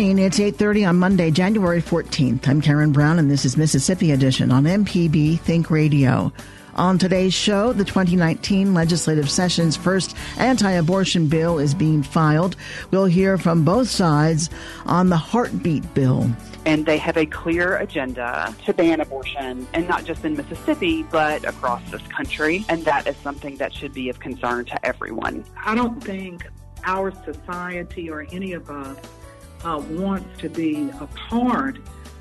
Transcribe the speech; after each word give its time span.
It's 0.00 0.38
8:30 0.38 0.88
on 0.88 0.96
Monday, 0.96 1.32
January 1.32 1.82
14th. 1.82 2.46
I'm 2.46 2.60
Karen 2.60 2.92
Brown 2.92 3.18
and 3.18 3.28
this 3.28 3.44
is 3.44 3.56
Mississippi 3.56 4.12
Edition 4.12 4.52
on 4.52 4.62
MPB 4.62 5.40
Think 5.40 5.72
Radio. 5.72 6.32
On 6.76 6.98
today's 6.98 7.34
show, 7.34 7.72
the 7.72 7.84
2019 7.84 8.74
legislative 8.74 9.28
session's 9.28 9.76
first 9.76 10.14
anti-abortion 10.38 11.26
bill 11.26 11.58
is 11.58 11.74
being 11.74 12.04
filed. 12.04 12.54
We'll 12.92 13.06
hear 13.06 13.38
from 13.38 13.64
both 13.64 13.88
sides 13.88 14.50
on 14.86 15.08
the 15.08 15.16
heartbeat 15.16 15.94
bill. 15.94 16.30
And 16.64 16.86
they 16.86 16.98
have 16.98 17.16
a 17.16 17.26
clear 17.26 17.78
agenda 17.78 18.54
to 18.66 18.72
ban 18.72 19.00
abortion, 19.00 19.66
and 19.74 19.88
not 19.88 20.04
just 20.04 20.24
in 20.24 20.36
Mississippi, 20.36 21.02
but 21.10 21.44
across 21.44 21.82
this 21.90 22.02
country. 22.02 22.64
And 22.68 22.84
that 22.84 23.08
is 23.08 23.16
something 23.16 23.56
that 23.56 23.74
should 23.74 23.94
be 23.94 24.10
of 24.10 24.20
concern 24.20 24.64
to 24.66 24.86
everyone. 24.86 25.44
I 25.64 25.74
don't 25.74 26.00
think 26.04 26.46
our 26.84 27.12
society 27.24 28.08
or 28.08 28.24
any 28.30 28.52
of 28.52 28.70
us 28.70 28.96
uh, 29.64 29.82
wants 29.90 30.40
to 30.40 30.48
be 30.48 30.90
a 31.00 31.06
part 31.06 31.78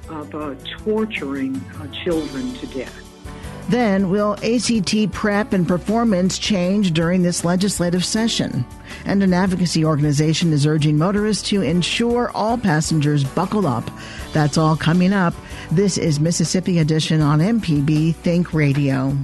of 0.09 0.33
uh, 0.33 0.55
torturing 0.83 1.55
uh, 1.79 1.87
children 1.87 2.53
to 2.55 2.67
death. 2.67 3.03
Then, 3.69 4.09
will 4.09 4.37
ACT 4.43 5.11
prep 5.11 5.51
and 5.51 5.67
performance 5.67 6.39
change 6.39 6.93
during 6.93 7.21
this 7.21 7.43
legislative 7.43 8.05
session? 8.05 8.65
And 9.03 9.21
an 9.21 9.33
advocacy 9.33 9.83
organization 9.83 10.53
is 10.53 10.65
urging 10.65 10.97
motorists 10.97 11.49
to 11.49 11.61
ensure 11.61 12.31
all 12.33 12.57
passengers 12.57 13.25
buckle 13.25 13.67
up. 13.67 13.89
That's 14.31 14.57
all 14.57 14.77
coming 14.77 15.11
up. 15.11 15.33
This 15.69 15.97
is 15.97 16.21
Mississippi 16.21 16.79
Edition 16.79 17.19
on 17.19 17.39
MPB 17.39 18.15
Think 18.15 18.53
Radio. 18.53 19.17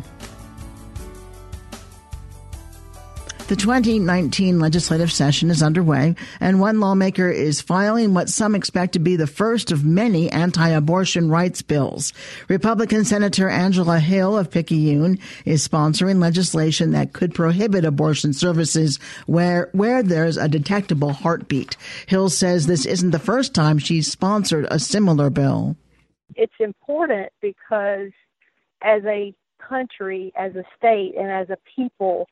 The 3.53 3.59
2019 3.61 4.59
legislative 4.59 5.11
session 5.11 5.51
is 5.51 5.61
underway, 5.61 6.15
and 6.39 6.59
one 6.59 6.79
lawmaker 6.79 7.29
is 7.29 7.61
filing 7.61 8.15
what 8.15 8.27
some 8.27 8.55
expect 8.55 8.93
to 8.93 8.99
be 8.99 9.15
the 9.15 9.27
first 9.27 9.71
of 9.71 9.85
many 9.85 10.27
anti-abortion 10.31 11.29
rights 11.29 11.61
bills. 11.61 12.13
Republican 12.47 13.05
Senator 13.05 13.47
Angela 13.47 13.99
Hill 13.99 14.35
of 14.35 14.49
Picayune 14.49 15.19
is 15.45 15.67
sponsoring 15.67 16.19
legislation 16.19 16.93
that 16.93 17.13
could 17.13 17.35
prohibit 17.35 17.85
abortion 17.85 18.33
services 18.33 18.97
where, 19.27 19.69
where 19.73 20.01
there's 20.01 20.37
a 20.37 20.49
detectable 20.49 21.13
heartbeat. 21.13 21.77
Hill 22.07 22.31
says 22.31 22.65
this 22.65 22.87
isn't 22.87 23.11
the 23.11 23.19
first 23.19 23.53
time 23.53 23.77
she's 23.77 24.11
sponsored 24.11 24.65
a 24.71 24.79
similar 24.79 25.29
bill. 25.29 25.77
It's 26.35 26.59
important 26.59 27.29
because 27.39 28.09
as 28.81 29.03
a 29.05 29.31
country, 29.59 30.33
as 30.35 30.55
a 30.55 30.63
state, 30.75 31.13
and 31.15 31.29
as 31.29 31.51
a 31.51 31.57
people, 31.75 32.27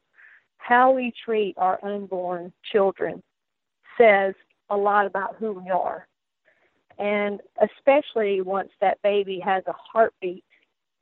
how 0.62 0.92
we 0.92 1.12
treat 1.26 1.56
our 1.58 1.80
unborn 1.84 2.54
children 2.72 3.22
says 3.98 4.34
a 4.70 4.78
lot 4.78 5.06
about 5.06 5.36
who 5.38 5.54
we 5.54 5.70
are. 5.70 6.08
And 6.98 7.42
especially 7.62 8.42
once 8.42 8.70
that 8.80 9.02
baby 9.02 9.40
has 9.44 9.64
a 9.68 9.74
heartbeat, 9.74 10.44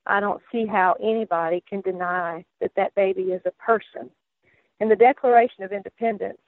I 0.06 0.20
don't 0.20 0.42
see 0.52 0.66
how 0.66 0.96
anybody 1.02 1.64
can 1.68 1.81
deny 1.81 2.46
that 2.62 2.72
that 2.75 2.96
baby 2.96 3.24
is 3.24 3.42
a 3.46 3.52
person. 3.52 4.09
And 4.80 4.90
the 4.90 4.96
Declaration 4.96 5.64
of 5.64 5.74
Independence 5.74 6.40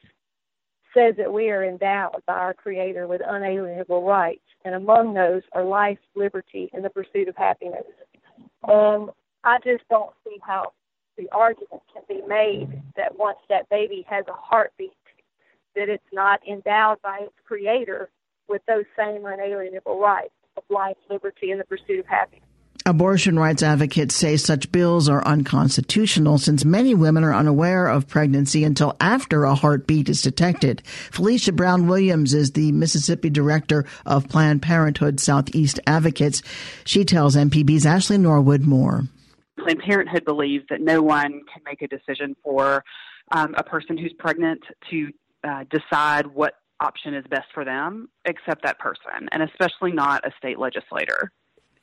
says 0.93 1.16
that 1.17 1.31
we 1.31 1.49
are 1.49 1.66
endowed 1.66 2.22
by 2.25 2.33
our 2.33 2.53
Creator 2.53 3.07
with 3.07 3.22
unalienable 3.25 4.03
rights, 4.03 4.43
and 4.63 4.75
among 4.75 5.13
those 5.13 5.41
are 5.51 5.63
life, 5.63 5.99
liberty, 6.16 6.69
and 6.73 6.83
the 6.83 6.89
pursuit 6.89 7.28
of 7.28 7.35
happiness. 7.35 7.83
And 8.67 9.09
I 9.43 9.57
just 9.63 9.83
don't 9.89 10.13
see 10.23 10.38
how 10.45 10.72
the 11.21 11.31
argument 11.35 11.81
can 11.93 12.03
be 12.07 12.21
made 12.27 12.81
that 12.95 13.17
once 13.17 13.37
that 13.49 13.69
baby 13.69 14.05
has 14.09 14.25
a 14.27 14.33
heartbeat, 14.33 14.91
that 15.75 15.87
it's 15.87 16.03
not 16.11 16.39
endowed 16.47 17.01
by 17.01 17.19
its 17.21 17.33
creator 17.45 18.09
with 18.47 18.61
those 18.67 18.85
same 18.97 19.25
unalienable 19.25 19.99
rights 19.99 20.33
of 20.57 20.63
life, 20.69 20.97
liberty, 21.09 21.51
and 21.51 21.59
the 21.59 21.65
pursuit 21.65 21.99
of 21.99 22.05
happiness. 22.07 22.43
Abortion 22.83 23.37
rights 23.37 23.61
advocates 23.61 24.15
say 24.15 24.37
such 24.37 24.71
bills 24.71 25.07
are 25.07 25.23
unconstitutional 25.23 26.39
since 26.39 26.65
many 26.65 26.95
women 26.95 27.23
are 27.23 27.33
unaware 27.33 27.85
of 27.85 28.07
pregnancy 28.07 28.63
until 28.63 28.97
after 28.99 29.43
a 29.43 29.53
heartbeat 29.53 30.09
is 30.09 30.23
detected. 30.23 30.81
Felicia 31.11 31.51
Brown 31.51 31.85
Williams 31.85 32.33
is 32.33 32.51
the 32.51 32.71
Mississippi 32.71 33.29
director 33.29 33.85
of 34.07 34.27
Planned 34.27 34.63
Parenthood 34.63 35.19
Southeast 35.19 35.79
Advocates. 35.85 36.41
She 36.83 37.05
tells 37.05 37.35
MPB's 37.35 37.85
Ashley 37.85 38.17
Norwood 38.17 38.63
more. 38.63 39.03
Planned 39.63 39.79
Parenthood 39.79 40.25
believes 40.25 40.66
that 40.69 40.81
no 40.81 41.01
one 41.01 41.41
can 41.53 41.61
make 41.66 41.81
a 41.81 41.88
decision 41.88 42.35
for 42.44 42.83
um, 43.31 43.53
a 43.57 43.63
person 43.63 43.97
who's 43.97 44.13
pregnant 44.17 44.61
to 44.89 45.09
uh, 45.44 45.63
decide 45.69 46.27
what 46.27 46.55
option 46.79 47.13
is 47.13 47.23
best 47.29 47.47
for 47.53 47.63
them 47.63 48.09
except 48.25 48.63
that 48.63 48.79
person, 48.79 49.29
and 49.31 49.44
especially 49.44 49.91
not 49.91 50.25
a 50.25 50.31
state 50.38 50.57
legislator. 50.57 51.31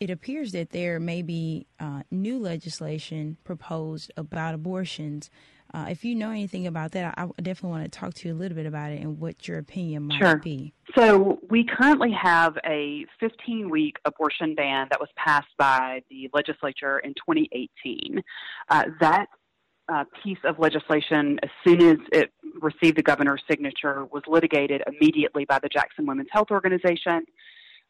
It 0.00 0.10
appears 0.10 0.52
that 0.52 0.70
there 0.70 1.00
may 1.00 1.22
be 1.22 1.66
uh, 1.80 2.02
new 2.10 2.38
legislation 2.38 3.36
proposed 3.42 4.12
about 4.16 4.54
abortions 4.54 5.30
uh, 5.74 5.86
if 5.90 6.04
you 6.04 6.14
know 6.14 6.30
anything 6.30 6.66
about 6.66 6.92
that, 6.92 7.14
I, 7.18 7.24
I, 7.24 7.42
definitely 7.42 7.78
want 7.78 7.92
to 7.92 7.98
talk 7.98 8.14
to 8.14 8.28
you 8.28 8.34
a 8.34 8.36
little 8.36 8.56
bit 8.56 8.66
about 8.66 8.90
it 8.90 9.02
and 9.02 9.18
what 9.18 9.46
your 9.46 9.58
opinion 9.58 10.04
might 10.04 10.18
sure. 10.18 10.36
be. 10.36 10.72
So, 10.96 11.38
we 11.50 11.64
currently 11.64 12.10
have 12.12 12.56
a 12.64 13.04
15 13.20 13.68
week 13.68 13.96
abortion 14.04 14.54
ban 14.54 14.88
that 14.90 14.98
was 14.98 15.10
passed 15.16 15.54
by 15.58 16.02
the 16.10 16.30
legislature 16.32 16.98
in 17.00 17.10
2018. 17.10 18.22
Uh, 18.70 18.84
that 19.00 19.26
uh, 19.92 20.04
piece 20.22 20.38
of 20.44 20.58
legislation, 20.58 21.38
as 21.42 21.50
soon 21.66 21.82
as 21.82 21.98
it 22.12 22.32
received 22.60 22.96
the 22.96 23.02
governor's 23.02 23.42
signature, 23.48 24.06
was 24.06 24.22
litigated 24.26 24.82
immediately 24.86 25.44
by 25.44 25.58
the 25.58 25.68
Jackson 25.68 26.06
Women's 26.06 26.28
Health 26.32 26.50
Organization. 26.50 27.24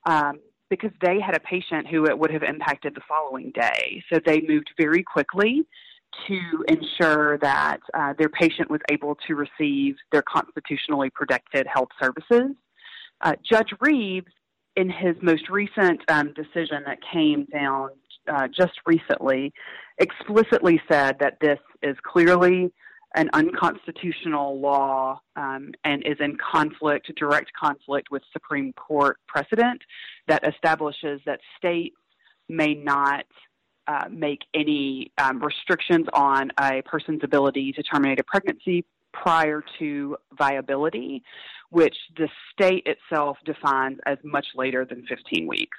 Um, 0.06 0.40
because 0.70 0.90
they 1.00 1.18
had 1.18 1.34
a 1.34 1.40
patient 1.40 1.86
who 1.86 2.04
it 2.04 2.18
would 2.18 2.30
have 2.30 2.42
impacted 2.42 2.94
the 2.94 3.00
following 3.08 3.50
day. 3.52 4.02
So 4.12 4.20
they 4.24 4.42
moved 4.42 4.70
very 4.76 5.02
quickly 5.02 5.64
to 6.26 6.64
ensure 6.68 7.38
that 7.38 7.80
uh, 7.94 8.14
their 8.18 8.28
patient 8.28 8.70
was 8.70 8.80
able 8.90 9.16
to 9.26 9.34
receive 9.34 9.96
their 10.12 10.22
constitutionally 10.22 11.10
protected 11.10 11.66
health 11.66 11.88
services. 12.00 12.54
Uh, 13.20 13.34
Judge 13.48 13.72
Reeves, 13.80 14.32
in 14.76 14.88
his 14.88 15.16
most 15.22 15.48
recent 15.48 16.00
um, 16.08 16.32
decision 16.34 16.82
that 16.86 16.98
came 17.12 17.46
down 17.52 17.90
uh, 18.28 18.46
just 18.48 18.74
recently, 18.86 19.52
explicitly 19.98 20.80
said 20.90 21.16
that 21.18 21.38
this 21.40 21.58
is 21.82 21.96
clearly 22.04 22.72
an 23.16 23.30
unconstitutional 23.32 24.60
law 24.60 25.20
um, 25.36 25.72
and 25.84 26.06
is 26.06 26.18
in 26.20 26.36
conflict, 26.36 27.10
direct 27.16 27.50
conflict 27.58 28.08
with 28.10 28.22
Supreme 28.32 28.72
Court 28.74 29.18
precedent 29.26 29.80
that 30.28 30.46
establishes 30.46 31.20
that 31.24 31.40
states 31.56 31.96
may 32.48 32.74
not 32.74 33.24
uh, 33.88 34.04
make 34.10 34.40
any 34.54 35.10
um, 35.18 35.42
restrictions 35.42 36.06
on 36.12 36.52
a 36.60 36.82
person's 36.82 37.24
ability 37.24 37.72
to 37.72 37.82
terminate 37.82 38.20
a 38.20 38.24
pregnancy 38.24 38.84
prior 39.12 39.64
to 39.78 40.16
viability, 40.36 41.22
which 41.70 41.96
the 42.16 42.28
state 42.52 42.86
itself 42.86 43.38
defines 43.44 43.98
as 44.06 44.18
much 44.22 44.46
later 44.54 44.84
than 44.84 45.04
15 45.06 45.46
weeks. 45.46 45.78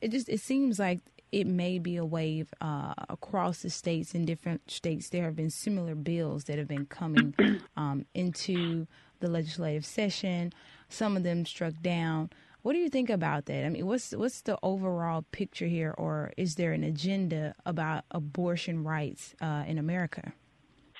It 0.00 0.10
just 0.10 0.28
it 0.28 0.40
seems 0.40 0.78
like 0.78 1.00
it 1.32 1.46
may 1.46 1.78
be 1.78 1.96
a 1.96 2.04
wave 2.04 2.52
uh, 2.60 2.94
across 3.08 3.62
the 3.62 3.70
states. 3.70 4.14
In 4.14 4.24
different 4.24 4.70
states, 4.70 5.08
there 5.08 5.24
have 5.24 5.34
been 5.34 5.50
similar 5.50 5.94
bills 5.94 6.44
that 6.44 6.58
have 6.58 6.68
been 6.68 6.86
coming 6.86 7.34
um, 7.76 8.06
into 8.14 8.86
the 9.20 9.28
legislative 9.28 9.84
session. 9.84 10.52
Some 10.88 11.16
of 11.16 11.24
them 11.24 11.44
struck 11.44 11.74
down. 11.82 12.30
What 12.66 12.72
do 12.72 12.80
you 12.80 12.88
think 12.88 13.10
about 13.10 13.46
that? 13.46 13.64
I 13.64 13.68
mean, 13.68 13.86
what's 13.86 14.10
what's 14.10 14.40
the 14.40 14.58
overall 14.60 15.24
picture 15.30 15.66
here, 15.66 15.94
or 15.96 16.32
is 16.36 16.56
there 16.56 16.72
an 16.72 16.82
agenda 16.82 17.54
about 17.64 18.02
abortion 18.10 18.82
rights 18.82 19.36
uh, 19.40 19.62
in 19.68 19.78
America? 19.78 20.32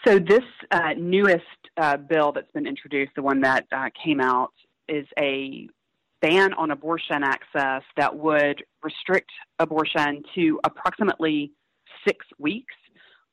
So 0.07 0.21
this 0.21 0.45
uh, 0.71 0.91
newest 0.97 1.43
uh, 1.77 1.97
bill 1.97 2.31
that's 2.31 2.53
been 2.53 2.69
introduced, 2.69 3.17
the 3.17 3.23
one 3.23 3.41
that 3.41 3.67
uh, 3.73 3.89
came 4.05 4.21
out, 4.21 4.53
is 4.89 5.09
a 5.19 5.69
ban 6.23 6.55
on 6.55 6.71
abortion 6.71 7.25
access 7.25 7.83
that 7.97 8.17
would 8.17 8.63
restrict 8.85 9.33
abortion 9.59 10.23
to 10.37 10.61
approximately 10.63 11.51
six 12.07 12.25
weeks. 12.39 12.75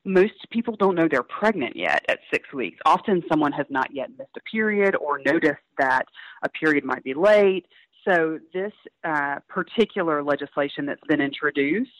Most 0.04 0.34
people 0.50 0.74
don't 0.76 0.96
know 0.96 1.06
they're 1.08 1.22
pregnant 1.22 1.76
yet 1.76 2.04
at 2.08 2.18
six 2.32 2.52
weeks. 2.52 2.78
Often 2.84 3.22
someone 3.30 3.52
has 3.52 3.66
not 3.70 3.88
yet 3.92 4.10
missed 4.18 4.36
a 4.36 4.40
period 4.40 4.96
or 4.96 5.20
noticed 5.24 5.62
that 5.78 6.04
a 6.42 6.48
period 6.48 6.84
might 6.84 7.04
be 7.04 7.14
late. 7.14 7.64
So, 8.06 8.38
this 8.52 8.72
uh, 9.02 9.36
particular 9.48 10.22
legislation 10.22 10.86
that's 10.86 11.06
been 11.08 11.20
introduced 11.20 11.90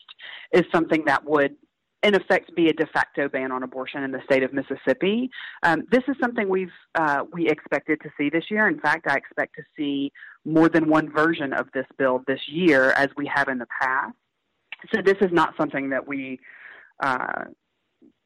is 0.52 0.64
something 0.72 1.02
that 1.06 1.24
would, 1.24 1.56
in 2.02 2.14
effect, 2.14 2.54
be 2.54 2.68
a 2.68 2.72
de 2.72 2.86
facto 2.86 3.28
ban 3.28 3.50
on 3.50 3.62
abortion 3.62 4.02
in 4.02 4.10
the 4.10 4.20
state 4.24 4.42
of 4.42 4.52
Mississippi. 4.52 5.30
Um, 5.62 5.84
this 5.90 6.02
is 6.08 6.16
something 6.20 6.48
we've 6.48 6.68
uh, 6.94 7.22
we 7.32 7.48
expected 7.48 8.00
to 8.02 8.10
see 8.18 8.28
this 8.28 8.44
year. 8.50 8.68
In 8.68 8.80
fact, 8.80 9.06
I 9.08 9.16
expect 9.16 9.54
to 9.56 9.62
see 9.76 10.12
more 10.44 10.68
than 10.68 10.90
one 10.90 11.10
version 11.10 11.54
of 11.54 11.68
this 11.72 11.86
bill 11.96 12.22
this 12.26 12.40
year, 12.48 12.90
as 12.96 13.08
we 13.16 13.30
have 13.34 13.48
in 13.48 13.58
the 13.58 13.66
past. 13.80 14.14
So, 14.94 15.00
this 15.02 15.16
is 15.22 15.32
not 15.32 15.54
something 15.58 15.88
that 15.90 16.06
we 16.06 16.38
uh, 17.02 17.44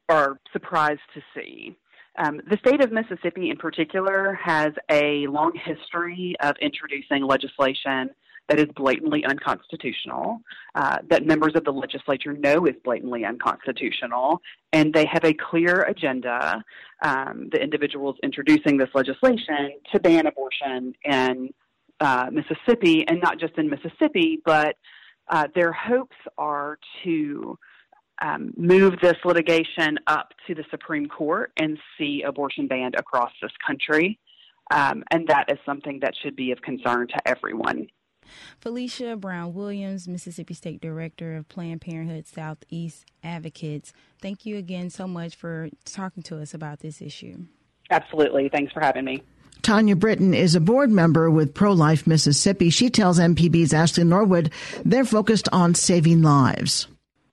are 0.09 0.39
surprised 0.51 1.01
to 1.13 1.21
see. 1.33 1.77
Um, 2.17 2.41
the 2.49 2.57
state 2.57 2.83
of 2.83 2.91
Mississippi, 2.91 3.49
in 3.49 3.57
particular, 3.57 4.33
has 4.43 4.73
a 4.89 5.27
long 5.27 5.53
history 5.55 6.35
of 6.41 6.55
introducing 6.61 7.23
legislation 7.23 8.09
that 8.49 8.59
is 8.59 8.65
blatantly 8.75 9.23
unconstitutional, 9.25 10.41
uh, 10.73 10.97
that 11.07 11.25
members 11.25 11.53
of 11.55 11.63
the 11.63 11.71
legislature 11.71 12.33
know 12.33 12.65
is 12.65 12.73
blatantly 12.83 13.23
unconstitutional, 13.23 14.41
and 14.73 14.91
they 14.91 15.05
have 15.05 15.23
a 15.23 15.33
clear 15.33 15.83
agenda, 15.83 16.63
um, 17.03 17.47
the 17.51 17.61
individuals 17.61 18.15
introducing 18.23 18.75
this 18.75 18.89
legislation, 18.95 19.73
to 19.91 19.99
ban 19.99 20.25
abortion 20.25 20.93
in 21.05 21.53
uh, 21.99 22.29
Mississippi, 22.31 23.07
and 23.07 23.21
not 23.21 23.39
just 23.39 23.55
in 23.57 23.69
Mississippi, 23.69 24.41
but 24.43 24.75
uh, 25.27 25.47
their 25.53 25.71
hopes 25.71 26.17
are 26.37 26.79
to 27.03 27.57
um, 28.21 28.53
move 28.57 28.95
this 29.01 29.17
litigation 29.23 29.97
up 30.07 30.33
to 30.47 30.55
the 30.55 30.63
Supreme 30.69 31.07
Court 31.07 31.51
and 31.57 31.77
see 31.97 32.23
abortion 32.25 32.67
banned 32.67 32.95
across 32.95 33.31
this 33.41 33.51
country. 33.65 34.19
Um, 34.71 35.03
and 35.11 35.27
that 35.27 35.45
is 35.49 35.57
something 35.65 35.99
that 36.01 36.13
should 36.21 36.35
be 36.35 36.51
of 36.51 36.61
concern 36.61 37.07
to 37.07 37.27
everyone. 37.27 37.87
Felicia 38.59 39.15
Brown 39.15 39.53
Williams, 39.53 40.07
Mississippi 40.07 40.53
State 40.53 40.81
Director 40.81 41.35
of 41.35 41.49
Planned 41.49 41.81
Parenthood 41.81 42.27
Southeast 42.27 43.05
Advocates, 43.23 43.91
thank 44.21 44.45
you 44.45 44.57
again 44.57 44.89
so 44.89 45.07
much 45.07 45.35
for 45.35 45.69
talking 45.85 46.21
to 46.23 46.39
us 46.39 46.53
about 46.53 46.79
this 46.79 47.01
issue. 47.01 47.37
Absolutely. 47.89 48.49
Thanks 48.49 48.71
for 48.71 48.81
having 48.81 49.05
me. 49.05 49.23
Tanya 49.61 49.95
Britton 49.95 50.33
is 50.33 50.55
a 50.55 50.61
board 50.61 50.89
member 50.91 51.29
with 51.29 51.53
Pro 51.53 51.73
Life 51.73 52.07
Mississippi. 52.07 52.69
She 52.69 52.89
tells 52.89 53.19
MPB's 53.19 53.73
Ashley 53.73 54.03
Norwood 54.03 54.51
they're 54.85 55.05
focused 55.05 55.49
on 55.51 55.75
saving 55.75 56.21
lives. 56.21 56.87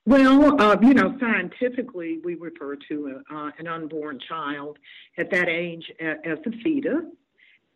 Well, 0.08 0.60
uh, 0.62 0.76
you 0.80 0.94
know, 0.94 1.16
scientifically, 1.18 2.20
we 2.22 2.36
refer 2.36 2.76
to 2.76 3.20
a, 3.28 3.34
uh, 3.34 3.50
an 3.58 3.66
unborn 3.66 4.20
child 4.20 4.78
at 5.18 5.32
that 5.32 5.48
age 5.48 5.90
as 5.98 6.38
a 6.46 6.50
fetus, 6.62 7.02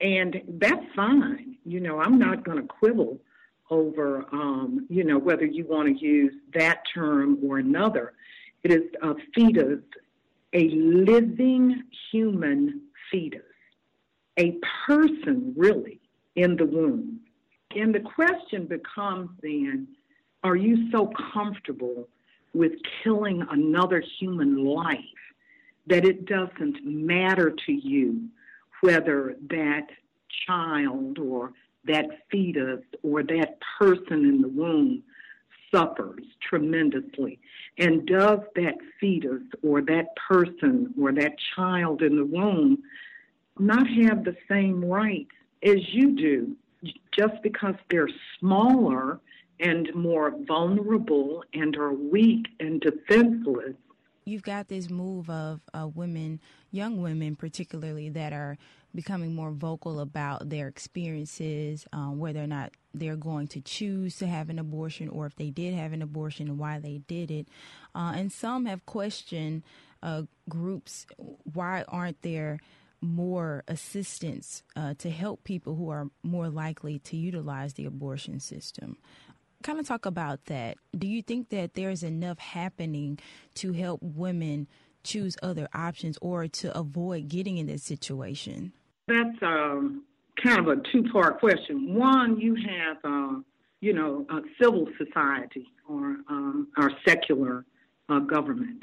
and 0.01 0.41
that's 0.61 0.87
fine. 0.95 1.57
You 1.65 1.81
know, 1.81 1.99
I'm 1.99 2.21
not 2.21 2.45
going 2.45 2.59
to 2.59 2.69
quibble 2.69 3.19
over, 3.69 4.27
um, 4.31 4.87
you 4.89 5.03
know, 5.03 5.19
whether 5.19 5.45
you 5.45 5.67
want 5.67 5.89
to 5.89 6.05
use 6.05 6.33
that 6.55 6.83
term 6.95 7.37
or 7.45 7.59
another. 7.59 8.13
It 8.63 8.71
is 8.71 8.85
a 9.03 9.15
fetus, 9.35 9.83
a 10.53 10.69
living 10.71 11.83
human 12.13 12.83
fetus, 13.11 13.43
a 14.39 14.57
person 14.87 15.53
really 15.57 15.99
in 16.37 16.55
the 16.57 16.67
womb. 16.67 17.19
And 17.75 17.93
the 17.93 18.01
question 18.01 18.67
becomes 18.67 19.31
then, 19.43 19.89
are 20.45 20.57
you 20.57 20.93
so 20.93 21.13
comfortable 21.33 22.09
with 22.53 22.73
killing 23.03 23.45
another 23.51 24.03
human 24.19 24.65
life 24.65 24.99
that 25.87 26.05
it 26.05 26.27
doesn't 26.27 26.85
matter 26.85 27.55
to 27.67 27.73
you 27.73 28.29
whether 28.81 29.37
that 29.49 29.87
child 30.47 31.19
or 31.19 31.53
that 31.85 32.07
fetus 32.31 32.81
or 33.03 33.23
that 33.23 33.59
person 33.79 34.25
in 34.25 34.41
the 34.43 34.49
womb 34.49 35.03
suffers 35.73 36.25
tremendously. 36.41 37.39
And 37.79 38.07
does 38.07 38.41
that 38.57 38.75
fetus 38.99 39.43
or 39.63 39.81
that 39.83 40.15
person 40.17 40.93
or 41.01 41.13
that 41.13 41.35
child 41.55 42.03
in 42.03 42.17
the 42.17 42.25
womb 42.25 42.83
not 43.59 43.87
have 43.87 44.25
the 44.25 44.37
same 44.49 44.85
rights 44.85 45.31
as 45.63 45.79
you 45.93 46.17
do 46.17 46.57
just 47.13 47.43
because 47.43 47.75
they're 47.91 48.09
smaller 48.39 49.21
and 49.61 49.95
more 49.95 50.35
vulnerable 50.47 51.45
and 51.53 51.77
are 51.77 51.93
weak 51.93 52.49
and 52.59 52.81
defenseless. 52.81 53.75
You've 54.25 54.43
got 54.43 54.69
this 54.69 54.91
move 54.91 55.29
of 55.29 55.61
uh, 55.75 55.89
women, 55.89 56.41
young 56.71 57.03
women 57.03 57.37
particularly, 57.37 58.11
that 58.11 58.33
are 58.33 58.59
becoming 58.95 59.35
more 59.35 59.51
vocal 59.53 60.01
about 60.01 60.49
their 60.49 60.69
experiences, 60.69 61.87
um, 61.93 62.19
whether 62.19 62.43
or 62.43 62.47
not 62.47 62.73
they're 62.93 63.17
going 63.17 63.47
to 63.49 63.61
choose 63.61 64.17
to 64.19 64.27
have 64.27 64.51
an 64.51 64.59
abortion 64.59 65.09
or 65.09 65.27
if 65.27 65.37
they 65.37 65.51
did 65.51 65.75
have 65.75 65.93
an 65.93 66.03
abortion 66.03 66.49
and 66.49 66.59
why 66.59 66.79
they 66.79 66.99
did 67.07 67.31
it. 67.31 67.49
Uh, 67.95 68.13
and 68.17 68.33
some 68.33 68.67
have 68.67 68.85
questioned 68.87 69.63
uh, 70.03 70.23
groups 70.49 71.07
why 71.53 71.85
aren't 71.89 72.21
there 72.23 72.59
more 73.03 73.65
assistance 73.67 74.63
uh, 74.77 74.95
to 74.99 75.11
help 75.11 75.45
people 75.45 75.75
who 75.75 75.89
are 75.89 76.09
more 76.23 76.49
likely 76.49 76.99
to 76.99 77.17
utilize 77.17 77.75
the 77.75 77.87
abortion 77.87 78.39
system 78.41 78.97
kind 79.63 79.79
of 79.79 79.87
talk 79.87 80.07
about 80.07 80.47
that. 80.47 80.79
Do 80.97 81.07
you 81.07 81.23
think 81.23 81.51
that 81.51 81.75
there's 81.75 82.03
enough 82.03 82.39
happening 82.39 83.19
to 83.57 83.73
help 83.73 84.01
women 84.03 84.69
choose 85.03 85.37
other 85.43 85.69
options 85.75 86.19
or 86.21 86.47
to 86.47 86.77
avoid 86.77 87.29
getting 87.29 87.57
in 87.57 87.67
this 87.67 87.83
situation? 87.83 88.73
That's 89.09 89.43
um, 89.43 90.05
kind 90.43 90.59
of 90.61 90.69
a 90.69 90.81
two 90.93 91.05
part 91.13 91.41
question. 91.41 91.95
One, 91.95 92.39
you 92.39 92.55
have, 92.55 92.97
uh, 93.05 93.41
you 93.81 93.93
know, 93.93 94.27
civil 94.61 94.87
society 94.99 95.67
or 95.89 96.17
um, 96.29 96.69
our 96.77 96.91
secular 97.07 97.65
uh, 98.09 98.21
government. 98.21 98.83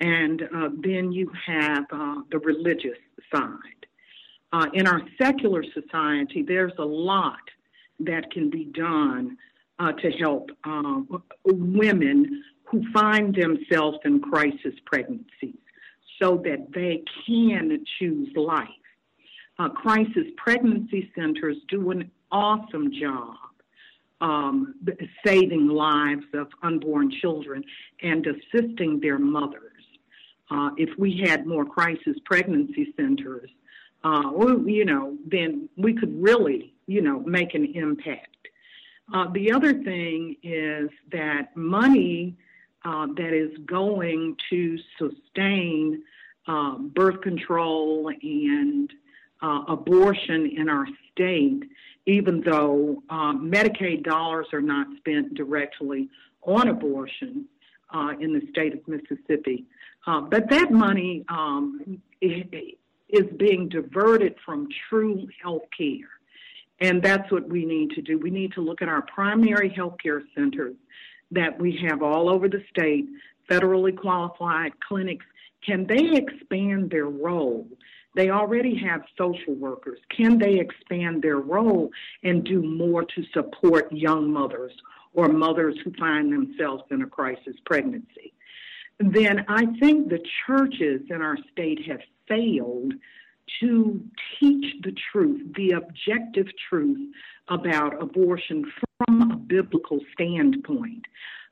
And 0.00 0.42
uh, 0.42 0.68
then 0.82 1.12
you 1.12 1.30
have 1.46 1.84
uh, 1.92 2.16
the 2.30 2.38
religious 2.40 2.98
side. 3.32 3.86
Uh, 4.52 4.66
in 4.74 4.86
our 4.86 5.00
secular 5.20 5.64
society, 5.72 6.42
there's 6.46 6.72
a 6.78 6.84
lot 6.84 7.38
that 8.00 8.30
can 8.30 8.50
be 8.50 8.64
done 8.64 9.36
uh, 9.78 9.92
to 9.92 10.10
help 10.12 10.50
uh, 10.64 11.00
women 11.44 12.42
who 12.64 12.82
find 12.92 13.34
themselves 13.34 13.98
in 14.04 14.20
crisis 14.20 14.74
pregnancies 14.86 15.56
so 16.20 16.40
that 16.44 16.68
they 16.74 17.02
can 17.26 17.84
choose 17.98 18.28
life. 18.36 18.68
Uh, 19.58 19.68
crisis 19.68 20.26
pregnancy 20.36 21.10
centers 21.14 21.56
do 21.68 21.90
an 21.90 22.10
awesome 22.30 22.90
job 22.92 23.36
um, 24.20 24.74
saving 25.26 25.66
lives 25.66 26.24
of 26.32 26.46
unborn 26.62 27.10
children 27.20 27.62
and 28.02 28.26
assisting 28.26 29.00
their 29.00 29.18
mothers. 29.18 29.72
Uh, 30.50 30.70
if 30.76 30.90
we 30.98 31.22
had 31.26 31.46
more 31.46 31.64
crisis 31.64 32.16
pregnancy 32.24 32.94
centers, 32.96 33.50
uh, 34.04 34.22
you 34.64 34.84
know, 34.84 35.16
then 35.26 35.68
we 35.76 35.94
could 35.94 36.22
really, 36.22 36.72
you 36.86 37.00
know, 37.00 37.20
make 37.20 37.54
an 37.54 37.72
impact. 37.74 38.28
Uh, 39.12 39.28
the 39.32 39.52
other 39.52 39.74
thing 39.74 40.36
is 40.42 40.88
that 41.10 41.54
money 41.54 42.34
uh, 42.84 43.06
that 43.16 43.32
is 43.32 43.56
going 43.66 44.36
to 44.48 44.78
sustain 44.98 46.02
uh, 46.46 46.78
birth 46.78 47.20
control 47.20 48.10
and 48.22 48.90
uh, 49.42 49.62
abortion 49.68 50.46
in 50.56 50.68
our 50.68 50.86
state, 51.12 51.62
even 52.06 52.40
though 52.40 53.02
uh, 53.10 53.32
Medicaid 53.34 54.02
dollars 54.02 54.46
are 54.52 54.62
not 54.62 54.86
spent 54.96 55.34
directly 55.34 56.08
on 56.42 56.68
abortion 56.68 57.44
uh, 57.94 58.14
in 58.18 58.32
the 58.32 58.42
state 58.50 58.72
of 58.72 58.80
Mississippi. 58.88 59.66
but 60.06 60.48
that 60.48 60.72
money 60.72 61.24
um, 61.28 62.00
is 62.20 63.26
being 63.36 63.68
diverted 63.68 64.34
from 64.44 64.68
true 64.88 65.28
health 65.42 65.64
care 65.76 66.08
and 66.82 67.00
that's 67.00 67.30
what 67.30 67.48
we 67.48 67.64
need 67.64 67.90
to 67.90 68.02
do. 68.02 68.18
We 68.18 68.30
need 68.30 68.52
to 68.54 68.60
look 68.60 68.82
at 68.82 68.88
our 68.88 69.02
primary 69.02 69.68
health 69.68 69.96
care 70.02 70.22
centers 70.34 70.74
that 71.30 71.58
we 71.58 71.80
have 71.88 72.02
all 72.02 72.28
over 72.28 72.48
the 72.48 72.62
state, 72.68 73.06
federally 73.48 73.96
qualified 73.96 74.72
clinics. 74.80 75.24
Can 75.64 75.86
they 75.86 76.16
expand 76.16 76.90
their 76.90 77.06
role 77.06 77.66
They 78.14 78.30
already 78.30 78.76
have 78.76 79.02
social 79.16 79.54
workers. 79.54 79.98
Can 80.14 80.38
they 80.38 80.58
expand 80.58 81.22
their 81.22 81.38
role 81.38 81.88
and 82.22 82.44
do 82.44 82.60
more 82.62 83.04
to 83.04 83.24
support 83.32 83.90
young 83.92 84.30
mothers 84.30 84.72
or 85.14 85.28
mothers 85.28 85.76
who 85.82 85.92
find 85.94 86.32
themselves 86.32 86.82
in 86.90 87.02
a 87.02 87.06
crisis 87.06 87.56
pregnancy? 87.64 88.34
Then 88.98 89.44
I 89.48 89.66
think 89.80 90.08
the 90.08 90.22
churches 90.46 91.00
in 91.08 91.22
our 91.22 91.38
state 91.52 91.86
have 91.86 92.00
failed 92.28 92.92
to 93.60 94.00
teach 94.38 94.74
the 94.82 94.94
truth, 95.12 95.40
the 95.56 95.72
objective 95.72 96.46
truth 96.68 97.12
about 97.48 98.00
abortion 98.00 98.70
from 99.06 99.30
a 99.32 99.36
biblical 99.36 100.00
standpoint. 100.12 101.04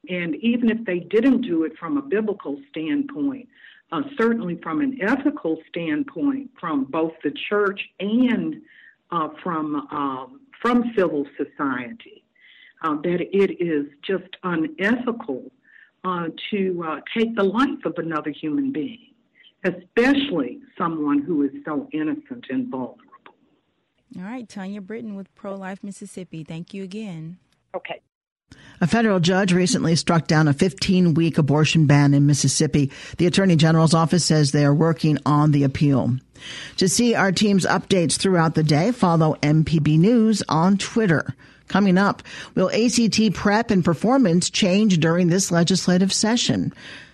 And 0.09 0.37
even 0.37 0.71
if 0.71 0.85
they 0.85 1.01
didn't 1.01 1.43
do 1.43 1.65
it 1.65 1.77
from 1.79 1.99
a 1.99 2.03
biblical 2.03 2.59
standpoint, 2.71 3.49
uh, 3.93 4.03
certainly 4.17 4.59
from 4.63 4.81
an 4.81 4.99
ethical 5.03 5.59
standpoint, 5.69 6.51
from 6.59 6.85
both 6.85 7.13
the 7.23 7.33
church 7.49 7.81
and 7.99 8.63
uh, 9.11 9.29
from 9.43 9.77
um, 9.91 10.41
from 10.63 10.93
civil 10.95 11.27
society, 11.37 12.23
uh, 12.83 12.95
that 13.03 13.21
it 13.21 13.63
is 13.63 13.87
just 14.03 14.37
unethical 14.43 15.51
uh, 16.05 16.29
to 16.51 16.85
uh, 16.87 17.01
take 17.17 17.35
the 17.35 17.43
life 17.43 17.85
of 17.85 17.95
another 17.97 18.31
human 18.31 18.73
being, 18.73 19.10
especially 19.65 20.61
someone 20.77 21.23
who 21.23 21.43
is 21.43 21.51
so 21.65 21.89
innocent 21.93 22.47
and 22.49 22.69
vulnerable. 22.69 23.05
All 24.17 24.25
right, 24.25 24.49
Tanya 24.49 24.81
Britton 24.81 25.15
with 25.15 25.33
Pro 25.35 25.55
Life 25.55 25.85
Mississippi. 25.85 26.43
Thank 26.43 26.75
you 26.75 26.83
again. 26.83 27.39
Okay. 27.75 28.01
A 28.81 28.87
federal 28.87 29.21
judge 29.21 29.53
recently 29.53 29.95
struck 29.95 30.27
down 30.27 30.49
a 30.49 30.53
15 30.53 31.15
week 31.15 31.39
abortion 31.39 31.87
ban 31.87 32.15
in 32.15 32.27
Mississippi. 32.27 32.91
The 33.19 33.27
Attorney 33.27 33.55
General's 33.55 33.95
office 33.95 34.25
says 34.25 34.51
they 34.51 34.65
are 34.65 34.75
working 34.75 35.19
on 35.25 35.53
the 35.53 35.63
appeal. 35.63 36.17
To 36.79 36.89
see 36.89 37.15
our 37.15 37.31
team's 37.31 37.67
updates 37.67 38.17
throughout 38.17 38.55
the 38.55 38.63
day, 38.63 38.91
follow 38.91 39.37
MPB 39.43 39.99
News 39.99 40.43
on 40.49 40.79
Twitter. 40.79 41.35
Coming 41.69 41.99
up, 41.99 42.23
will 42.57 42.71
ACT 42.71 43.33
prep 43.35 43.71
and 43.71 43.85
performance 43.85 44.51
change 44.51 44.99
during 44.99 45.29
this 45.29 45.53
legislative 45.53 46.13
session? 46.13 46.73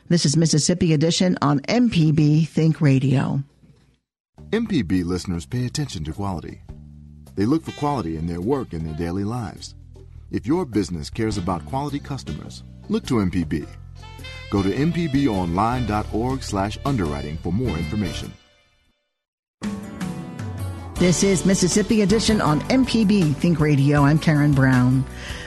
This 0.09 0.25
is 0.25 0.37
Mississippi 0.37 0.93
Edition 0.93 1.37
on 1.43 1.59
MPB 1.63 2.47
Think 2.47 2.81
Radio. 2.81 3.43
MPB 4.51 5.05
listeners 5.05 5.47
pay 5.47 5.67
attention 5.67 6.05
to 6.05 6.13
quality. 6.13 6.61
They 7.35 7.45
look 7.45 7.65
for 7.65 7.73
quality 7.73 8.17
in 8.17 8.29
their 8.29 8.41
work 8.41 8.73
and 8.73 8.87
their 8.87 8.95
daily 8.95 9.25
lives. 9.25 9.75
If 10.31 10.47
your 10.47 10.65
business 10.65 11.11
cares 11.11 11.39
about 11.39 11.67
quality 11.67 11.99
customers, 11.99 12.63
look 12.89 13.05
to 13.07 13.15
MPB. 13.15 13.67
Go 14.51 14.63
to 14.63 14.71
mpbonline.org/underwriting 14.71 17.39
for 17.39 17.53
more 17.53 17.77
information. 17.77 18.33
This 21.01 21.25
is 21.25 21.45
Mississippi 21.45 22.03
Edition 22.03 22.41
on 22.41 22.61
MPB 22.71 23.35
Think 23.35 23.59
Radio. 23.59 24.05
I'm 24.05 24.21
Karen 24.21 24.53
Brown. 24.53 25.05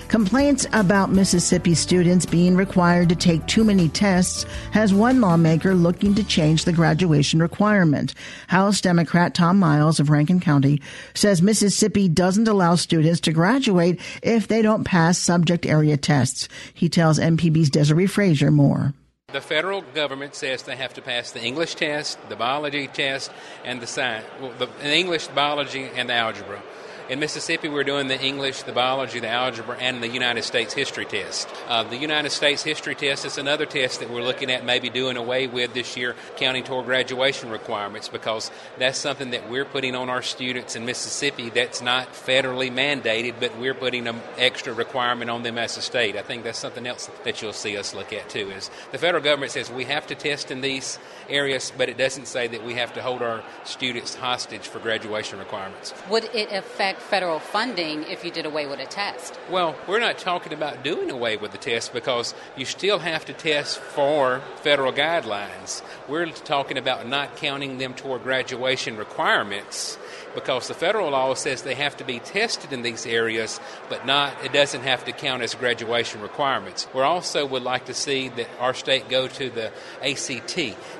Complaints 0.09 0.65
about 0.73 1.11
Mississippi 1.11 1.75
students 1.75 2.25
being 2.25 2.55
required 2.55 3.09
to 3.09 3.15
take 3.15 3.45
too 3.45 3.63
many 3.63 3.87
tests 3.89 4.43
has 4.71 4.91
one 4.91 5.21
lawmaker 5.21 5.75
looking 5.75 6.15
to 6.15 6.23
change 6.23 6.65
the 6.65 6.73
graduation 6.73 7.39
requirement. 7.39 8.15
House 8.47 8.81
Democrat 8.81 9.35
Tom 9.35 9.59
Miles 9.59 9.99
of 9.99 10.09
Rankin 10.09 10.39
County 10.39 10.81
says 11.13 11.43
Mississippi 11.43 12.09
doesn't 12.09 12.47
allow 12.47 12.73
students 12.73 13.19
to 13.19 13.31
graduate 13.31 14.01
if 14.23 14.47
they 14.47 14.63
don't 14.63 14.83
pass 14.83 15.19
subject 15.19 15.67
area 15.67 15.95
tests. 15.95 16.49
He 16.73 16.89
tells 16.89 17.19
MPB's 17.19 17.69
Desare 17.69 18.09
Frazier 18.09 18.49
more. 18.49 18.95
The 19.31 19.41
federal 19.41 19.83
government 19.93 20.33
says 20.33 20.63
they 20.63 20.75
have 20.75 20.95
to 20.95 21.03
pass 21.03 21.33
the 21.33 21.43
English 21.43 21.75
test, 21.75 22.17
the 22.29 22.35
biology 22.35 22.87
test, 22.87 23.31
and 23.63 23.79
the 23.79 23.85
science, 23.85 24.25
well, 24.41 24.53
the, 24.57 24.65
the 24.65 24.91
English, 24.91 25.27
biology, 25.27 25.87
and 25.95 26.09
the 26.09 26.15
algebra. 26.15 26.63
In 27.09 27.19
Mississippi, 27.19 27.69
we're 27.69 27.83
doing 27.83 28.07
the 28.07 28.21
English, 28.23 28.61
the 28.61 28.71
biology, 28.71 29.19
the 29.19 29.29
algebra, 29.29 29.75
and 29.77 30.03
the 30.03 30.07
United 30.07 30.43
States 30.43 30.75
history 30.75 31.05
test. 31.05 31.49
Uh, 31.67 31.81
the 31.81 31.97
United 31.97 32.29
States 32.29 32.61
history 32.61 32.93
test 32.93 33.25
is 33.25 33.39
another 33.39 33.65
test 33.65 34.01
that 34.01 34.11
we're 34.11 34.21
looking 34.21 34.51
at 34.51 34.63
maybe 34.63 34.91
doing 34.91 35.17
away 35.17 35.47
with 35.47 35.73
this 35.73 35.97
year, 35.97 36.15
counting 36.37 36.63
toward 36.63 36.85
graduation 36.85 37.49
requirements, 37.49 38.09
because 38.09 38.51
that's 38.77 38.99
something 38.99 39.31
that 39.31 39.49
we're 39.49 39.65
putting 39.65 39.95
on 39.95 40.07
our 40.07 40.21
students 40.21 40.75
in 40.75 40.85
Mississippi 40.85 41.49
that's 41.49 41.81
not 41.81 42.13
federally 42.13 42.71
mandated, 42.71 43.39
but 43.39 43.57
we're 43.57 43.73
putting 43.73 44.05
an 44.05 44.21
extra 44.37 44.71
requirement 44.71 45.31
on 45.31 45.41
them 45.41 45.57
as 45.57 45.77
a 45.77 45.81
state. 45.81 46.15
I 46.15 46.21
think 46.21 46.43
that's 46.43 46.59
something 46.59 46.85
else 46.85 47.09
that 47.23 47.41
you'll 47.41 47.53
see 47.53 47.75
us 47.75 47.95
look 47.95 48.13
at 48.13 48.29
too. 48.29 48.51
Is 48.51 48.69
the 48.91 48.99
federal 48.99 49.23
government 49.23 49.51
says 49.51 49.71
we 49.71 49.85
have 49.85 50.05
to 50.07 50.15
test 50.15 50.51
in 50.51 50.61
these 50.61 50.99
areas, 51.27 51.73
but 51.75 51.89
it 51.89 51.97
doesn't 51.97 52.27
say 52.27 52.45
that 52.49 52.63
we 52.63 52.75
have 52.75 52.93
to 52.93 53.01
hold 53.01 53.23
our 53.23 53.41
students 53.63 54.13
hostage 54.13 54.67
for 54.67 54.77
graduation 54.77 55.39
requirements. 55.39 55.91
Would 56.11 56.25
it 56.35 56.51
affect 56.51 56.98
federal 56.99 57.39
funding 57.39 58.03
if 58.03 58.23
you 58.23 58.31
did 58.31 58.45
away 58.45 58.65
with 58.65 58.79
a 58.79 58.85
test? 58.85 59.37
Well, 59.49 59.75
we're 59.87 59.99
not 59.99 60.17
talking 60.17 60.53
about 60.53 60.83
doing 60.83 61.11
away 61.11 61.37
with 61.37 61.51
the 61.51 61.57
test 61.57 61.93
because 61.93 62.33
you 62.55 62.65
still 62.65 62.99
have 62.99 63.25
to 63.25 63.33
test 63.33 63.79
for 63.79 64.41
federal 64.57 64.93
guidelines. 64.93 65.81
We're 66.07 66.27
talking 66.27 66.77
about 66.77 67.07
not 67.07 67.35
counting 67.35 67.77
them 67.77 67.93
toward 67.93 68.23
graduation 68.23 68.97
requirements 68.97 69.97
because 70.35 70.67
the 70.67 70.73
federal 70.73 71.11
law 71.11 71.33
says 71.33 71.61
they 71.61 71.75
have 71.75 71.97
to 71.97 72.03
be 72.03 72.19
tested 72.19 72.71
in 72.73 72.81
these 72.81 73.05
areas, 73.05 73.59
but 73.89 74.05
not 74.05 74.33
it 74.43 74.53
doesn't 74.53 74.81
have 74.81 75.05
to 75.05 75.11
count 75.11 75.41
as 75.43 75.55
graduation 75.55 76.21
requirements. 76.21 76.87
We 76.93 77.01
also 77.01 77.45
would 77.45 77.63
like 77.63 77.85
to 77.85 77.93
see 77.93 78.29
that 78.29 78.47
our 78.59 78.73
state 78.73 79.09
go 79.09 79.27
to 79.27 79.49
the 79.49 79.71
ACT. 80.01 80.55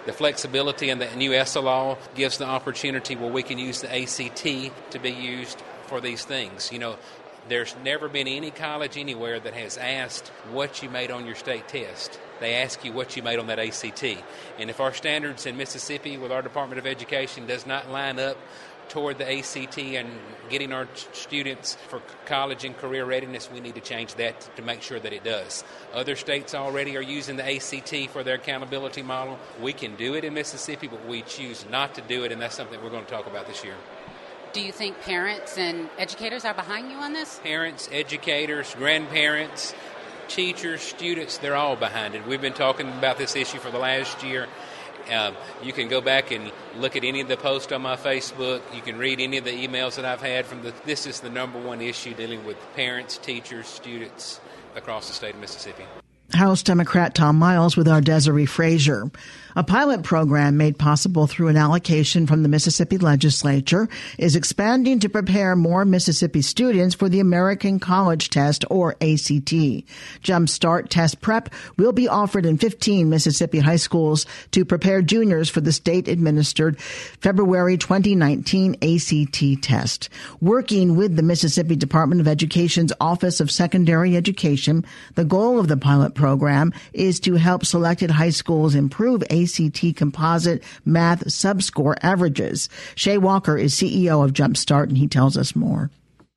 The 0.05 0.13
flexibility 0.13 0.89
in 0.89 0.99
the 0.99 1.13
new 1.15 1.33
ESSA 1.33 1.61
law 1.61 1.97
gives 2.15 2.37
the 2.37 2.45
opportunity 2.45 3.15
where 3.15 3.31
we 3.31 3.43
can 3.43 3.59
use 3.59 3.81
the 3.81 4.01
ACT 4.03 4.91
to 4.91 4.99
be 4.99 5.11
used 5.11 5.61
for 5.89 5.99
these 5.99 6.23
things. 6.23 6.71
You 6.71 6.79
know, 6.79 6.97
there's 7.49 7.75
never 7.83 8.07
been 8.07 8.27
any 8.27 8.51
college 8.51 8.95
anywhere 8.95 9.39
that 9.39 9.53
has 9.55 9.77
asked 9.77 10.27
what 10.51 10.83
you 10.83 10.89
made 10.89 11.09
on 11.11 11.25
your 11.25 11.35
state 11.35 11.67
test. 11.67 12.19
They 12.39 12.55
ask 12.55 12.85
you 12.85 12.93
what 12.93 13.17
you 13.17 13.23
made 13.23 13.39
on 13.39 13.47
that 13.47 13.59
ACT. 13.59 14.03
And 14.59 14.69
if 14.69 14.79
our 14.79 14.93
standards 14.93 15.45
in 15.45 15.57
Mississippi 15.57 16.17
with 16.17 16.31
our 16.31 16.41
Department 16.41 16.79
of 16.79 16.85
Education 16.85 17.47
does 17.47 17.65
not 17.65 17.89
line 17.89 18.19
up 18.19 18.37
toward 18.87 19.17
the 19.17 19.39
ACT 19.39 19.77
and 19.77 20.09
getting 20.49 20.71
our 20.73 20.87
students 21.13 21.75
for 21.89 22.01
college 22.25 22.65
and 22.65 22.77
career 22.77 23.05
readiness, 23.05 23.49
we 23.51 23.59
need 23.59 23.75
to 23.75 23.81
change 23.81 24.15
that 24.15 24.49
to 24.55 24.61
make 24.61 24.81
sure 24.81 24.99
that 24.99 25.13
it 25.13 25.23
does. 25.23 25.63
Other 25.93 26.15
states 26.15 26.55
already 26.55 26.97
are 26.97 27.01
using 27.01 27.35
the 27.35 27.55
ACT 27.55 28.11
for 28.11 28.23
their 28.23 28.35
accountability 28.35 29.03
model. 29.03 29.37
We 29.61 29.73
can 29.73 29.95
do 29.95 30.15
it 30.15 30.23
in 30.23 30.33
Mississippi, 30.33 30.87
but 30.87 31.05
we 31.07 31.21
choose 31.23 31.65
not 31.69 31.95
to 31.95 32.01
do 32.01 32.23
it, 32.23 32.31
and 32.31 32.41
that's 32.41 32.55
something 32.55 32.81
we're 32.81 32.89
going 32.89 33.05
to 33.05 33.11
talk 33.11 33.27
about 33.27 33.47
this 33.47 33.63
year. 33.63 33.75
Do 34.51 34.61
you 34.61 34.71
think 34.71 34.99
parents 35.01 35.59
and 35.59 35.89
educators 35.99 36.43
are 36.43 36.55
behind 36.55 36.89
you 36.89 36.97
on 36.97 37.13
this? 37.13 37.39
Parents, 37.43 37.87
educators, 37.91 38.73
grandparents, 38.73 39.75
teachers, 40.27 40.81
students, 40.81 41.37
they're 41.37 41.55
all 41.55 41.75
behind 41.75 42.15
it. 42.15 42.25
We've 42.25 42.41
been 42.41 42.53
talking 42.53 42.87
about 42.87 43.19
this 43.19 43.35
issue 43.35 43.59
for 43.59 43.69
the 43.69 43.77
last 43.77 44.23
year. 44.23 44.47
Um, 45.11 45.35
you 45.61 45.71
can 45.71 45.87
go 45.87 46.01
back 46.01 46.31
and 46.31 46.51
look 46.77 46.95
at 46.95 47.03
any 47.03 47.21
of 47.21 47.27
the 47.27 47.37
posts 47.37 47.71
on 47.71 47.83
my 47.83 47.95
Facebook. 47.95 48.61
You 48.73 48.81
can 48.81 48.97
read 48.97 49.19
any 49.19 49.37
of 49.37 49.43
the 49.43 49.51
emails 49.51 49.97
that 49.97 50.05
I've 50.05 50.21
had 50.21 50.47
from 50.47 50.63
the. 50.63 50.73
This 50.83 51.05
is 51.05 51.19
the 51.19 51.29
number 51.29 51.59
one 51.59 51.79
issue 51.79 52.15
dealing 52.15 52.43
with 52.43 52.57
parents, 52.75 53.19
teachers, 53.19 53.67
students 53.67 54.39
across 54.75 55.07
the 55.07 55.13
state 55.13 55.35
of 55.35 55.41
Mississippi. 55.41 55.83
House 56.33 56.63
Democrat 56.63 57.15
Tom 57.15 57.37
Miles 57.37 57.75
with 57.75 57.87
our 57.87 58.01
Desare 58.01 58.47
Frazier. 58.47 59.09
A 59.55 59.63
pilot 59.63 60.03
program 60.03 60.57
made 60.57 60.77
possible 60.77 61.25
through 61.25 61.47
an 61.47 61.57
allocation 61.57 62.27
from 62.27 62.43
the 62.43 62.49
Mississippi 62.49 62.99
legislature 62.99 63.89
is 64.19 64.35
expanding 64.35 64.99
to 64.99 65.09
prepare 65.09 65.55
more 65.55 65.85
Mississippi 65.85 66.43
students 66.43 66.93
for 66.93 67.09
the 67.09 67.19
American 67.19 67.79
College 67.79 68.29
Test 68.29 68.63
or 68.69 68.91
ACT. 69.01 69.51
Jumpstart 70.21 70.89
Test 70.89 71.19
Prep 71.19 71.49
will 71.77 71.91
be 71.91 72.07
offered 72.07 72.45
in 72.45 72.59
15 72.59 73.09
Mississippi 73.09 73.57
high 73.59 73.75
schools 73.75 74.27
to 74.51 74.63
prepare 74.63 75.01
juniors 75.01 75.49
for 75.49 75.61
the 75.61 75.73
state 75.73 76.07
administered 76.07 76.79
February 76.79 77.77
2019 77.77 78.75
ACT 78.83 79.63
test. 79.63 80.09
Working 80.41 80.95
with 80.95 81.15
the 81.15 81.23
Mississippi 81.23 81.75
Department 81.75 82.21
of 82.21 82.27
Education's 82.27 82.93
Office 83.01 83.39
of 83.39 83.49
Secondary 83.49 84.15
Education, 84.15 84.85
the 85.15 85.25
goal 85.25 85.59
of 85.59 85.67
the 85.67 85.75
pilot 85.75 86.13
program 86.19 86.73
is 86.93 87.19
to 87.21 87.35
help 87.35 87.65
selected 87.65 88.11
high 88.11 88.29
schools 88.29 88.75
improve 88.75 89.23
ACT 89.23 89.95
composite 89.95 90.61
math 90.85 91.23
subscore 91.25 91.95
averages. 92.03 92.69
Shay 92.95 93.17
Walker 93.17 93.57
is 93.57 93.73
CEO 93.73 94.23
of 94.23 94.33
Jumpstart, 94.33 94.89
and 94.89 94.97
he 94.97 95.07
tells 95.07 95.37
us 95.37 95.55
more. 95.55 95.89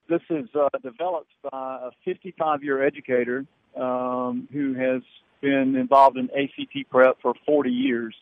This 0.08 0.22
is 0.30 0.48
uh, 0.54 0.68
developed 0.82 1.32
by 1.50 1.88
a 1.88 1.90
55 2.04 2.62
year 2.62 2.84
educator 2.86 3.44
um, 3.76 4.48
who 4.52 4.74
has 4.74 5.02
been 5.40 5.74
involved 5.76 6.16
in 6.16 6.30
ACT 6.30 6.88
prep 6.90 7.16
for 7.20 7.34
40 7.44 7.70
years. 7.70 8.14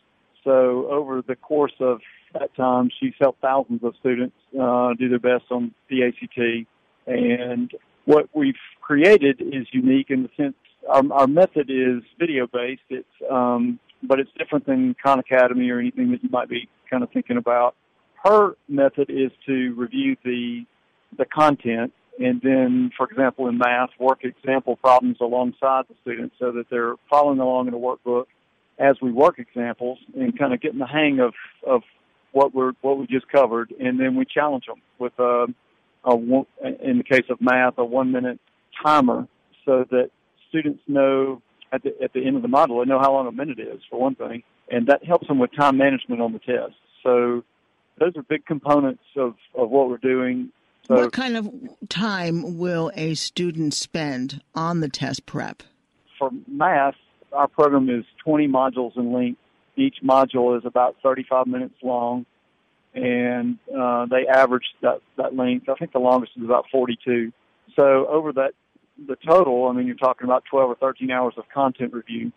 So, 0.42 0.88
over 0.88 1.20
the 1.20 1.36
course 1.36 1.74
of 1.80 2.00
that 2.32 2.54
time, 2.54 2.90
she's 2.98 3.12
helped 3.20 3.42
thousands 3.42 3.84
of 3.84 3.94
students 4.00 4.36
uh, 4.58 4.94
do 4.94 5.08
their 5.08 5.18
best 5.18 5.44
on 5.50 5.74
the 5.90 6.04
ACT. 6.04 6.66
And 7.06 7.70
what 8.04 8.28
we've 8.32 8.54
created 8.80 9.40
is 9.40 9.66
unique 9.72 10.10
in 10.10 10.22
the 10.22 10.30
sense 10.36 10.54
our, 10.88 11.02
our 11.12 11.26
method 11.26 11.70
is 11.70 12.02
video 12.18 12.46
based. 12.46 12.82
It's 12.88 13.06
um, 13.30 13.78
but 14.02 14.18
it's 14.18 14.30
different 14.38 14.66
than 14.66 14.96
Khan 15.02 15.18
Academy 15.18 15.68
or 15.70 15.78
anything 15.78 16.10
that 16.12 16.22
you 16.22 16.30
might 16.30 16.48
be 16.48 16.68
kind 16.88 17.02
of 17.02 17.10
thinking 17.10 17.36
about. 17.36 17.74
her 18.24 18.54
method 18.68 19.10
is 19.10 19.30
to 19.46 19.74
review 19.76 20.16
the 20.24 20.64
the 21.18 21.24
content 21.24 21.92
and 22.20 22.40
then, 22.42 22.90
for 22.96 23.06
example, 23.06 23.48
in 23.48 23.56
math, 23.56 23.88
work 23.98 24.24
example 24.24 24.76
problems 24.76 25.16
alongside 25.20 25.86
the 25.88 25.94
students 26.02 26.36
so 26.38 26.52
that 26.52 26.64
they're 26.70 26.96
following 27.08 27.38
along 27.38 27.66
in 27.66 27.72
the 27.72 27.78
workbook 27.78 28.26
as 28.78 28.96
we 29.00 29.10
work 29.10 29.38
examples 29.38 29.98
and 30.14 30.38
kind 30.38 30.52
of 30.52 30.60
getting 30.60 30.78
the 30.78 30.86
hang 30.86 31.20
of 31.20 31.32
of 31.66 31.82
what 32.32 32.54
we're 32.54 32.72
what 32.82 32.98
we 32.98 33.06
just 33.06 33.28
covered, 33.28 33.72
and 33.80 33.98
then 33.98 34.16
we 34.16 34.24
challenge 34.24 34.66
them 34.66 34.80
with 34.98 35.12
a, 35.18 35.46
a 36.04 36.14
in 36.82 36.98
the 36.98 37.04
case 37.04 37.24
of 37.30 37.40
math 37.40 37.74
a 37.78 37.84
one 37.84 38.12
minute 38.12 38.38
timer 38.84 39.26
so 39.64 39.84
that 39.90 40.10
students 40.50 40.82
know 40.86 41.40
at 41.72 41.82
the 41.82 41.94
at 42.02 42.12
the 42.12 42.26
end 42.26 42.36
of 42.36 42.42
the 42.42 42.48
module 42.48 42.84
they 42.84 42.88
know 42.88 42.98
how 42.98 43.12
long 43.12 43.26
a 43.26 43.32
minute 43.32 43.58
is 43.58 43.80
for 43.88 43.98
one 43.98 44.14
thing, 44.14 44.42
and 44.70 44.86
that 44.88 45.04
helps 45.04 45.26
them 45.26 45.38
with 45.38 45.50
time 45.56 45.78
management 45.78 46.20
on 46.20 46.32
the 46.32 46.38
test. 46.40 46.74
So 47.02 47.42
those 47.98 48.16
are 48.16 48.22
big 48.22 48.44
components 48.44 49.02
of 49.16 49.34
of 49.54 49.70
what 49.70 49.88
we're 49.88 49.96
doing. 49.96 50.50
So, 50.86 50.96
what 50.96 51.12
kind 51.12 51.36
of 51.36 51.48
time 51.88 52.58
will 52.58 52.90
a 52.94 53.14
student 53.14 53.74
spend 53.74 54.42
on 54.54 54.80
the 54.80 54.88
test 54.88 55.24
prep? 55.24 55.62
For 56.18 56.30
math, 56.48 56.94
our 57.32 57.48
program 57.48 57.88
is 57.88 58.04
20 58.24 58.48
modules 58.48 58.96
in 58.96 59.12
length. 59.12 59.40
Each 59.76 59.96
module 60.02 60.58
is 60.58 60.64
about 60.64 60.96
35 61.02 61.46
minutes 61.46 61.74
long, 61.82 62.26
and 62.94 63.58
uh, 63.74 64.06
they 64.06 64.26
average 64.26 64.64
that, 64.82 65.00
that 65.16 65.36
length. 65.36 65.68
I 65.68 65.74
think 65.74 65.92
the 65.92 66.00
longest 66.00 66.32
is 66.36 66.44
about 66.44 66.66
42. 66.72 67.32
So 67.78 68.06
over 68.08 68.32
that, 68.32 68.52
the 69.06 69.16
total, 69.16 69.68
I 69.68 69.72
mean, 69.72 69.86
you're 69.86 69.96
talking 69.96 70.24
about 70.24 70.44
12 70.50 70.70
or 70.70 70.74
13 70.76 71.10
hours 71.10 71.34
of 71.36 71.44
content 71.52 71.92
review, 71.92 72.32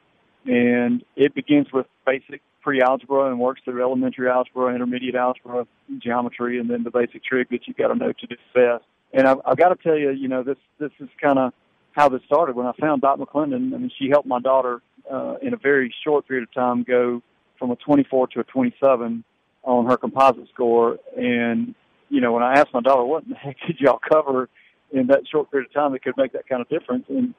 and 0.46 1.04
it 1.16 1.34
begins 1.36 1.68
with 1.72 1.86
basic 2.06 2.42
pre-algebra 2.62 3.30
and 3.30 3.40
works 3.40 3.62
through 3.66 3.82
elementary 3.82 4.30
algebra, 4.30 4.74
intermediate 4.74 5.16
algebra, 5.16 5.68
geometry, 6.00 6.60
and 6.60 6.70
then 6.70 6.84
the 6.84 6.92
basic 6.92 7.24
trig 7.24 7.50
that 7.50 7.68
you've 7.68 7.78
got 7.78 7.90
to 7.90 7.96
know 7.96 8.14
to 8.14 8.28
do. 8.28 8.80
And 9.14 9.28
I've, 9.28 9.38
I've 9.46 9.58
got 9.58 9.70
to 9.70 9.76
tell 9.76 9.98
you, 9.98 10.12
you 10.12 10.28
know, 10.28 10.44
this 10.44 10.58
this 10.80 10.92
is 11.00 11.10
kind 11.22 11.38
of 11.38 11.54
how 11.92 12.10
this 12.10 12.22
started. 12.26 12.56
When 12.56 12.66
I 12.66 12.72
found 12.80 13.02
Dot 13.02 13.20
McClendon, 13.20 13.74
I 13.74 13.78
mean, 13.78 13.92
she 14.00 14.10
helped 14.10 14.28
my 14.28 14.40
daughter 14.40 14.82
uh, 15.12 15.36
in 15.42 15.54
a 15.54 15.58
very 15.58 15.94
short 16.04 16.28
period 16.28 16.48
of 16.48 16.54
time 16.54 16.84
go 16.84 17.22
from 17.60 17.70
a 17.72 17.76
24 17.76 18.28
to 18.28 18.40
a 18.40 18.44
27 18.44 19.24
on 19.64 19.86
her 19.86 19.98
composite 19.98 20.48
score. 20.54 20.98
And 21.16 21.76
you 22.10 22.22
know, 22.22 22.32
when 22.32 22.44
I 22.44 22.54
asked 22.54 22.74
my 22.74 22.82
daughter, 22.82 23.04
"What 23.04 23.24
in 23.24 23.32
the 23.32 23.36
heck 23.36 23.58
did 23.68 23.80
y'all 23.80 24.00
cover 24.00 24.50
in 24.94 25.08
that 25.08 25.28
short 25.30 25.52
period 25.52 25.68
of 25.68 25.74
time 25.74 25.92
that 25.92 26.04
could 26.04 26.16
make 26.16 26.32
that 26.34 26.48
kind 26.48 26.62
of 26.62 26.70
difference?" 26.70 27.06
and 27.10 27.34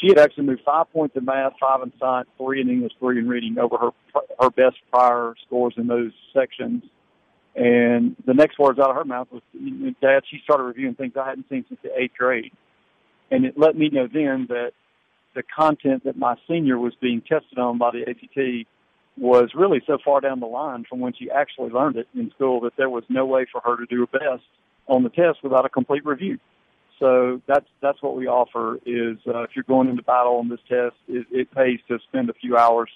she 0.00 0.08
had 0.08 0.18
actually 0.18 0.44
moved 0.44 0.62
five 0.64 0.90
points 0.92 1.16
in 1.16 1.24
math, 1.24 1.52
five 1.60 1.82
in 1.82 1.92
science, 1.98 2.28
three 2.36 2.60
in 2.60 2.68
English, 2.68 2.92
three 2.98 3.18
in 3.18 3.28
reading 3.28 3.58
over 3.58 3.76
her 3.78 3.90
her 4.40 4.50
best 4.50 4.76
prior 4.90 5.34
scores 5.46 5.74
in 5.76 5.86
those 5.86 6.12
sections. 6.32 6.82
And 7.54 8.16
the 8.26 8.34
next 8.34 8.58
words 8.58 8.80
out 8.80 8.90
of 8.90 8.96
her 8.96 9.04
mouth 9.04 9.28
was, 9.30 9.42
"Dad, 10.00 10.24
she 10.28 10.40
started 10.42 10.64
reviewing 10.64 10.94
things 10.94 11.16
I 11.16 11.28
hadn't 11.28 11.48
seen 11.48 11.64
since 11.68 11.80
the 11.82 11.98
eighth 11.98 12.16
grade." 12.18 12.52
And 13.30 13.44
it 13.44 13.58
let 13.58 13.76
me 13.76 13.88
know 13.88 14.06
then 14.06 14.46
that 14.48 14.72
the 15.34 15.42
content 15.42 16.04
that 16.04 16.16
my 16.16 16.36
senior 16.48 16.78
was 16.78 16.94
being 16.96 17.20
tested 17.20 17.58
on 17.58 17.78
by 17.78 17.90
the 17.90 18.08
ACT 18.08 18.66
was 19.16 19.54
really 19.54 19.80
so 19.86 19.98
far 20.04 20.20
down 20.20 20.40
the 20.40 20.46
line 20.46 20.84
from 20.84 20.98
when 20.98 21.12
she 21.12 21.30
actually 21.30 21.70
learned 21.70 21.96
it 21.96 22.08
in 22.14 22.30
school 22.30 22.60
that 22.60 22.76
there 22.76 22.90
was 22.90 23.04
no 23.08 23.24
way 23.24 23.46
for 23.50 23.60
her 23.60 23.76
to 23.76 23.86
do 23.86 24.00
her 24.00 24.18
best 24.18 24.44
on 24.88 25.04
the 25.04 25.08
test 25.08 25.42
without 25.42 25.64
a 25.64 25.68
complete 25.68 26.04
review. 26.04 26.38
So 27.04 27.42
that's 27.46 27.66
that's 27.82 28.02
what 28.02 28.16
we 28.16 28.28
offer. 28.28 28.76
Is 28.86 29.18
uh, 29.26 29.42
if 29.42 29.50
you're 29.54 29.64
going 29.64 29.90
into 29.90 30.02
battle 30.02 30.36
on 30.36 30.48
this 30.48 30.60
test, 30.66 30.96
it, 31.06 31.26
it 31.30 31.54
pays 31.54 31.78
to 31.88 31.98
spend 32.08 32.30
a 32.30 32.32
few 32.32 32.56
hours 32.56 32.88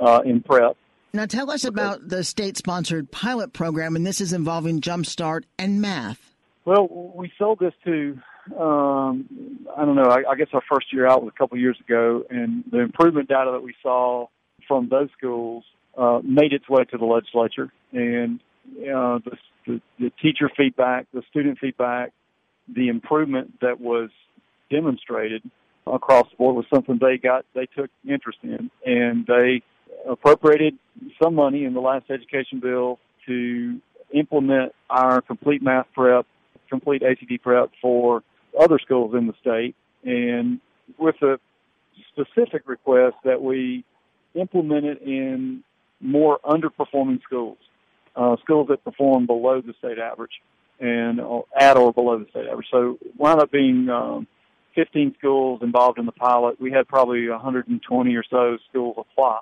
uh, 0.00 0.22
in 0.24 0.42
prep. 0.42 0.76
Now, 1.14 1.26
tell 1.26 1.48
us 1.52 1.64
about 1.64 2.08
the 2.08 2.24
state-sponsored 2.24 3.12
pilot 3.12 3.52
program, 3.52 3.94
and 3.94 4.04
this 4.04 4.20
is 4.20 4.32
involving 4.32 4.80
Jumpstart 4.80 5.44
and 5.58 5.80
math. 5.80 6.34
Well, 6.64 6.88
we 7.14 7.32
sold 7.38 7.60
this 7.60 7.72
to 7.84 8.18
um, 8.58 9.28
I 9.76 9.84
don't 9.84 9.94
know. 9.94 10.10
I, 10.10 10.28
I 10.28 10.34
guess 10.34 10.48
our 10.52 10.62
first 10.68 10.92
year 10.92 11.06
out 11.06 11.22
was 11.22 11.32
a 11.32 11.38
couple 11.38 11.56
of 11.56 11.60
years 11.60 11.78
ago, 11.86 12.24
and 12.28 12.64
the 12.72 12.80
improvement 12.80 13.28
data 13.28 13.52
that 13.52 13.62
we 13.62 13.76
saw 13.80 14.26
from 14.66 14.88
those 14.88 15.08
schools 15.16 15.62
uh, 15.96 16.18
made 16.24 16.52
its 16.52 16.68
way 16.68 16.82
to 16.82 16.98
the 16.98 17.04
legislature, 17.04 17.72
and 17.92 18.40
uh, 18.80 19.20
the, 19.24 19.36
the, 19.68 19.80
the 20.00 20.10
teacher 20.20 20.50
feedback, 20.56 21.06
the 21.14 21.22
student 21.30 21.58
feedback, 21.60 22.12
the 22.68 22.88
improvement 22.88 23.60
that 23.60 23.80
was 23.80 24.10
demonstrated 24.70 25.42
across 25.86 26.28
the 26.30 26.36
board 26.36 26.56
was 26.56 26.64
something 26.72 26.98
they 27.00 27.18
got 27.18 27.44
they 27.54 27.66
took 27.66 27.90
interest 28.08 28.38
in, 28.42 28.70
and 28.84 29.26
they 29.26 29.62
appropriated 30.08 30.76
some 31.22 31.34
money 31.34 31.64
in 31.64 31.74
the 31.74 31.80
last 31.80 32.10
education 32.10 32.60
bill 32.60 32.98
to 33.26 33.80
implement 34.12 34.72
our 34.90 35.20
complete 35.20 35.62
math 35.62 35.86
prep, 35.94 36.26
complete 36.68 37.02
ACT 37.02 37.42
prep 37.42 37.70
for 37.80 38.22
other 38.58 38.78
schools 38.78 39.14
in 39.14 39.26
the 39.26 39.34
state, 39.40 39.74
and 40.04 40.60
with 40.98 41.16
a 41.22 41.38
specific 42.12 42.62
request 42.66 43.16
that 43.24 43.40
we 43.42 43.84
implement 44.34 44.84
it 44.84 45.00
in 45.02 45.62
more 46.00 46.38
underperforming 46.44 47.22
schools, 47.22 47.58
uh, 48.16 48.36
schools 48.42 48.68
that 48.68 48.82
perform 48.84 49.26
below 49.26 49.60
the 49.60 49.74
state 49.78 49.98
average 49.98 50.40
and 50.80 51.20
uh, 51.20 51.40
at 51.58 51.76
or 51.76 51.92
below 51.92 52.18
the 52.18 52.26
state 52.30 52.46
average. 52.46 52.68
So 52.70 52.98
wound 53.16 53.40
up 53.40 53.50
being 53.50 53.88
um, 53.88 54.26
15 54.74 55.14
schools 55.18 55.60
involved 55.62 55.98
in 55.98 56.06
the 56.06 56.12
pilot. 56.12 56.60
We 56.60 56.70
had 56.70 56.86
probably 56.86 57.28
120 57.28 58.14
or 58.14 58.24
so 58.28 58.58
schools 58.68 58.96
apply 58.98 59.40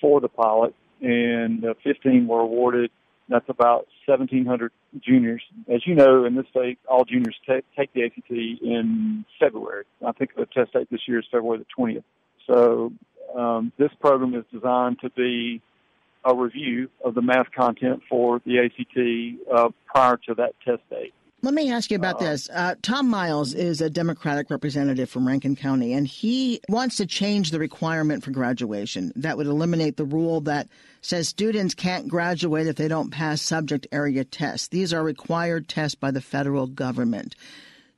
for 0.00 0.20
the 0.20 0.28
pilot, 0.28 0.74
and 1.00 1.64
uh, 1.64 1.74
15 1.84 2.26
were 2.26 2.40
awarded 2.40 2.90
that's 3.30 3.48
about 3.48 3.86
1,700 4.06 4.72
juniors. 5.00 5.42
As 5.72 5.86
you 5.86 5.94
know, 5.94 6.24
in 6.24 6.34
this 6.34 6.46
state, 6.50 6.78
all 6.88 7.04
juniors 7.04 7.36
take, 7.48 7.64
take 7.76 7.92
the 7.94 8.04
ACT 8.04 8.28
in 8.28 9.24
February. 9.38 9.84
I 10.04 10.12
think 10.12 10.34
the 10.34 10.46
test 10.46 10.72
date 10.72 10.88
this 10.90 11.02
year 11.06 11.20
is 11.20 11.26
February 11.30 11.58
the 11.58 11.82
20th. 11.82 12.02
So 12.48 12.92
um, 13.38 13.72
this 13.78 13.90
program 14.00 14.34
is 14.34 14.44
designed 14.52 14.98
to 15.02 15.10
be 15.10 15.62
a 16.24 16.34
review 16.34 16.88
of 17.04 17.14
the 17.14 17.22
math 17.22 17.50
content 17.56 18.02
for 18.08 18.40
the 18.44 18.58
ACT 18.58 19.54
uh, 19.54 19.68
prior 19.86 20.16
to 20.28 20.34
that 20.34 20.54
test 20.64 20.82
date. 20.90 21.14
Let 21.42 21.54
me 21.54 21.72
ask 21.72 21.90
you 21.90 21.96
about 21.96 22.16
uh, 22.16 22.24
this. 22.24 22.50
Uh, 22.50 22.74
Tom 22.82 23.08
Miles 23.08 23.54
is 23.54 23.80
a 23.80 23.88
Democratic 23.88 24.50
representative 24.50 25.08
from 25.08 25.26
Rankin 25.26 25.56
County, 25.56 25.94
and 25.94 26.06
he 26.06 26.60
wants 26.68 26.96
to 26.96 27.06
change 27.06 27.50
the 27.50 27.58
requirement 27.58 28.22
for 28.22 28.30
graduation. 28.30 29.10
That 29.16 29.38
would 29.38 29.46
eliminate 29.46 29.96
the 29.96 30.04
rule 30.04 30.42
that 30.42 30.68
says 31.00 31.28
students 31.28 31.74
can't 31.74 32.08
graduate 32.08 32.66
if 32.66 32.76
they 32.76 32.88
don't 32.88 33.10
pass 33.10 33.40
subject 33.40 33.86
area 33.90 34.22
tests. 34.22 34.68
These 34.68 34.92
are 34.92 35.02
required 35.02 35.66
tests 35.66 35.94
by 35.94 36.10
the 36.10 36.20
federal 36.20 36.66
government. 36.66 37.34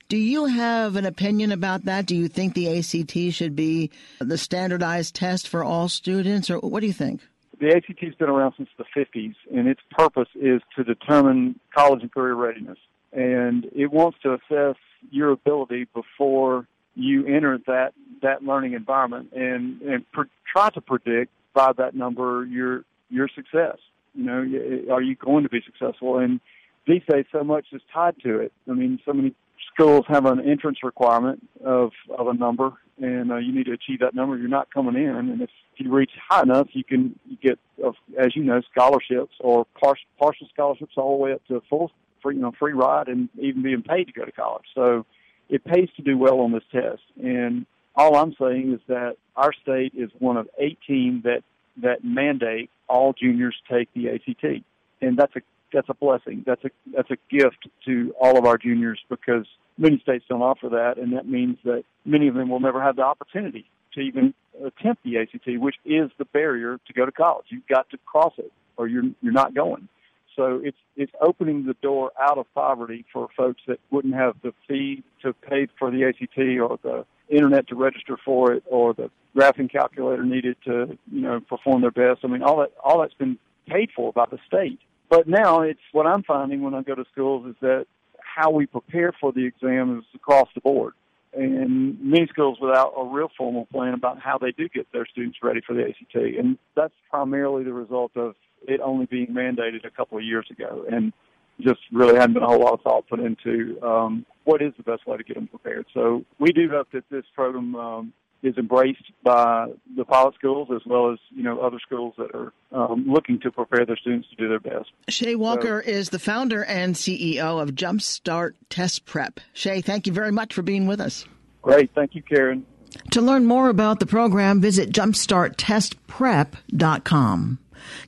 Do 0.08 0.18
you 0.18 0.44
have 0.44 0.94
an 0.94 1.06
opinion 1.06 1.50
about 1.50 1.86
that? 1.86 2.06
Do 2.06 2.14
you 2.14 2.28
think 2.28 2.54
the 2.54 2.78
ACT 2.78 3.34
should 3.34 3.56
be 3.56 3.90
the 4.20 4.38
standardized 4.38 5.16
test 5.16 5.48
for 5.48 5.64
all 5.64 5.88
students, 5.88 6.48
or 6.48 6.58
what 6.58 6.80
do 6.80 6.86
you 6.86 6.92
think? 6.92 7.22
The 7.62 7.74
ACT 7.74 8.00
has 8.00 8.14
been 8.16 8.28
around 8.28 8.54
since 8.58 8.68
the 8.76 8.84
50s, 8.94 9.36
and 9.54 9.68
its 9.68 9.80
purpose 9.90 10.28
is 10.34 10.60
to 10.76 10.84
determine 10.84 11.58
college 11.74 12.02
and 12.02 12.12
career 12.12 12.34
readiness 12.34 12.78
and 13.12 13.66
it 13.74 13.92
wants 13.92 14.18
to 14.22 14.34
assess 14.34 14.76
your 15.10 15.30
ability 15.30 15.86
before 15.94 16.66
you 16.94 17.26
enter 17.26 17.58
that 17.66 17.92
that 18.22 18.42
learning 18.42 18.72
environment 18.72 19.30
and 19.32 19.80
and 19.82 20.10
pr- 20.12 20.22
try 20.50 20.70
to 20.70 20.80
predict 20.80 21.30
by 21.54 21.72
that 21.72 21.94
number 21.94 22.44
your 22.44 22.84
your 23.10 23.28
success. 23.28 23.76
You 24.14 24.24
know, 24.24 24.92
are 24.92 25.02
you 25.02 25.14
going 25.14 25.42
to 25.44 25.48
be 25.48 25.62
successful? 25.64 26.18
And 26.18 26.40
these 26.86 27.02
days, 27.08 27.24
so 27.32 27.44
much 27.44 27.66
is 27.72 27.80
tied 27.92 28.16
to 28.24 28.40
it. 28.40 28.52
I 28.68 28.72
mean, 28.72 28.98
so 29.04 29.12
many 29.12 29.34
schools 29.72 30.04
have 30.08 30.26
an 30.26 30.40
entrance 30.40 30.78
requirement 30.82 31.46
of 31.64 31.92
of 32.16 32.28
a 32.28 32.34
number, 32.34 32.72
and 33.00 33.32
uh, 33.32 33.36
you 33.36 33.52
need 33.52 33.66
to 33.66 33.72
achieve 33.72 34.00
that 34.00 34.14
number. 34.14 34.36
You're 34.36 34.48
not 34.48 34.72
coming 34.72 34.96
in, 34.96 35.08
and 35.08 35.42
if 35.42 35.50
you 35.76 35.92
reach 35.92 36.12
high 36.28 36.42
enough, 36.42 36.68
you 36.72 36.84
can 36.84 37.18
get, 37.42 37.58
uh, 37.84 37.92
as 38.18 38.36
you 38.36 38.44
know, 38.44 38.60
scholarships 38.70 39.34
or 39.40 39.66
partial 39.80 40.04
partial 40.18 40.46
scholarships 40.52 40.92
all 40.96 41.16
the 41.16 41.22
way 41.22 41.32
up 41.32 41.44
to 41.48 41.62
full 41.68 41.90
free, 42.22 42.36
you 42.36 42.42
know, 42.42 42.52
free 42.58 42.72
ride 42.72 43.08
and 43.08 43.28
even 43.38 43.62
being 43.62 43.82
paid 43.82 44.04
to 44.04 44.12
go 44.12 44.24
to 44.24 44.32
college. 44.32 44.64
So 44.74 45.04
it 45.48 45.64
pays 45.64 45.88
to 45.96 46.02
do 46.02 46.16
well 46.16 46.40
on 46.40 46.52
this 46.52 46.62
test. 46.70 47.02
And 47.22 47.66
all 47.96 48.16
I'm 48.16 48.34
saying 48.40 48.72
is 48.72 48.80
that 48.88 49.16
our 49.36 49.52
state 49.52 49.92
is 49.94 50.10
one 50.18 50.36
of 50.36 50.48
18 50.58 51.22
that 51.24 51.42
that 51.82 52.04
mandate 52.04 52.70
all 52.88 53.12
juniors 53.12 53.56
take 53.70 53.88
the 53.94 54.10
ACT, 54.10 54.62
and 55.00 55.16
that's 55.16 55.34
a 55.36 55.40
that's 55.72 55.88
a 55.88 55.94
blessing. 55.94 56.44
That's 56.46 56.64
a 56.64 56.70
that's 56.94 57.10
a 57.10 57.16
gift 57.30 57.68
to 57.86 58.14
all 58.20 58.38
of 58.38 58.44
our 58.44 58.58
juniors 58.58 59.00
because 59.08 59.46
many 59.78 59.98
states 60.00 60.24
don't 60.28 60.42
offer 60.42 60.68
that, 60.70 60.98
and 60.98 61.12
that 61.16 61.28
means 61.28 61.58
that 61.64 61.84
many 62.04 62.28
of 62.28 62.34
them 62.34 62.48
will 62.48 62.60
never 62.60 62.82
have 62.82 62.96
the 62.96 63.02
opportunity 63.02 63.66
to 63.94 64.00
even 64.00 64.34
attempt 64.64 65.02
the 65.04 65.18
ACT, 65.18 65.60
which 65.60 65.76
is 65.84 66.10
the 66.18 66.24
barrier 66.26 66.78
to 66.86 66.92
go 66.92 67.04
to 67.06 67.12
college. 67.12 67.46
You've 67.48 67.66
got 67.66 67.88
to 67.90 67.98
cross 68.04 68.34
it, 68.38 68.52
or 68.76 68.88
you're 68.88 69.04
you're 69.20 69.32
not 69.32 69.54
going. 69.54 69.88
So 70.36 70.60
it's 70.62 70.78
it's 70.96 71.12
opening 71.20 71.66
the 71.66 71.74
door 71.82 72.12
out 72.20 72.38
of 72.38 72.46
poverty 72.54 73.04
for 73.12 73.28
folks 73.36 73.62
that 73.66 73.78
wouldn't 73.90 74.14
have 74.14 74.36
the 74.42 74.52
fee 74.68 75.02
to 75.22 75.32
pay 75.32 75.68
for 75.78 75.90
the 75.90 76.04
ACT 76.04 76.38
or 76.38 76.78
the 76.82 77.04
internet 77.28 77.68
to 77.68 77.74
register 77.74 78.16
for 78.24 78.52
it 78.52 78.62
or 78.66 78.94
the 78.94 79.10
graphing 79.36 79.70
calculator 79.70 80.24
needed 80.24 80.56
to 80.64 80.98
you 81.10 81.20
know 81.20 81.40
perform 81.40 81.82
their 81.82 81.90
best. 81.90 82.20
I 82.24 82.28
mean 82.28 82.42
all 82.42 82.58
that 82.60 82.72
all 82.82 83.00
that's 83.00 83.14
been 83.14 83.38
paid 83.66 83.90
for 83.94 84.12
by 84.12 84.26
the 84.30 84.38
state. 84.46 84.80
But 85.12 85.28
now 85.28 85.60
it's 85.60 85.78
what 85.92 86.06
I'm 86.06 86.22
finding 86.22 86.62
when 86.62 86.72
I 86.72 86.80
go 86.80 86.94
to 86.94 87.04
schools 87.12 87.46
is 87.46 87.54
that 87.60 87.84
how 88.18 88.50
we 88.50 88.64
prepare 88.64 89.12
for 89.20 89.30
the 89.30 89.44
exam 89.44 89.98
is 89.98 90.04
across 90.14 90.48
the 90.54 90.62
board. 90.62 90.94
And 91.34 92.00
many 92.00 92.26
schools 92.28 92.56
without 92.62 92.94
a 92.96 93.04
real 93.04 93.28
formal 93.36 93.66
plan 93.66 93.92
about 93.92 94.18
how 94.22 94.38
they 94.38 94.52
do 94.52 94.70
get 94.70 94.90
their 94.90 95.04
students 95.04 95.36
ready 95.42 95.60
for 95.66 95.74
the 95.74 95.82
ACT. 95.82 96.14
And 96.14 96.56
that's 96.74 96.94
primarily 97.10 97.62
the 97.62 97.74
result 97.74 98.12
of 98.16 98.36
it 98.66 98.80
only 98.80 99.04
being 99.04 99.26
mandated 99.26 99.84
a 99.84 99.90
couple 99.90 100.16
of 100.16 100.24
years 100.24 100.46
ago. 100.50 100.86
And 100.90 101.12
just 101.60 101.80
really 101.92 102.16
hadn't 102.16 102.32
been 102.32 102.42
a 102.42 102.46
whole 102.46 102.60
lot 102.60 102.72
of 102.72 102.80
thought 102.80 103.06
put 103.06 103.20
into 103.20 103.78
um, 103.82 104.24
what 104.44 104.62
is 104.62 104.72
the 104.78 104.82
best 104.82 105.06
way 105.06 105.18
to 105.18 105.24
get 105.24 105.34
them 105.34 105.46
prepared. 105.46 105.84
So 105.92 106.24
we 106.38 106.52
do 106.52 106.70
hope 106.70 106.88
that 106.92 107.04
this 107.10 107.24
program 107.34 107.76
um, 107.76 108.12
is 108.42 108.56
embraced 108.58 109.04
by 109.22 109.66
the 109.96 110.04
pilot 110.04 110.34
schools 110.34 110.68
as 110.74 110.82
well 110.86 111.12
as 111.12 111.18
you 111.30 111.42
know 111.42 111.60
other 111.60 111.78
schools 111.84 112.14
that 112.18 112.30
are 112.34 112.52
um, 112.72 113.04
looking 113.06 113.38
to 113.40 113.50
prepare 113.50 113.86
their 113.86 113.96
students 113.96 114.28
to 114.30 114.36
do 114.36 114.48
their 114.48 114.60
best. 114.60 114.90
Shay 115.08 115.34
Walker 115.34 115.82
so, 115.84 115.90
is 115.90 116.10
the 116.10 116.18
founder 116.18 116.64
and 116.64 116.94
CEO 116.94 117.62
of 117.62 117.70
Jumpstart 117.70 118.52
Test 118.68 119.04
Prep. 119.04 119.40
Shay, 119.52 119.80
thank 119.80 120.06
you 120.06 120.12
very 120.12 120.32
much 120.32 120.54
for 120.54 120.62
being 120.62 120.86
with 120.86 121.00
us. 121.00 121.26
Great, 121.62 121.90
thank 121.94 122.14
you, 122.14 122.22
Karen. 122.22 122.66
To 123.12 123.22
learn 123.22 123.46
more 123.46 123.68
about 123.68 124.00
the 124.00 124.06
program, 124.06 124.60
visit 124.60 124.90
jumpstarttestprep.com. 124.90 127.58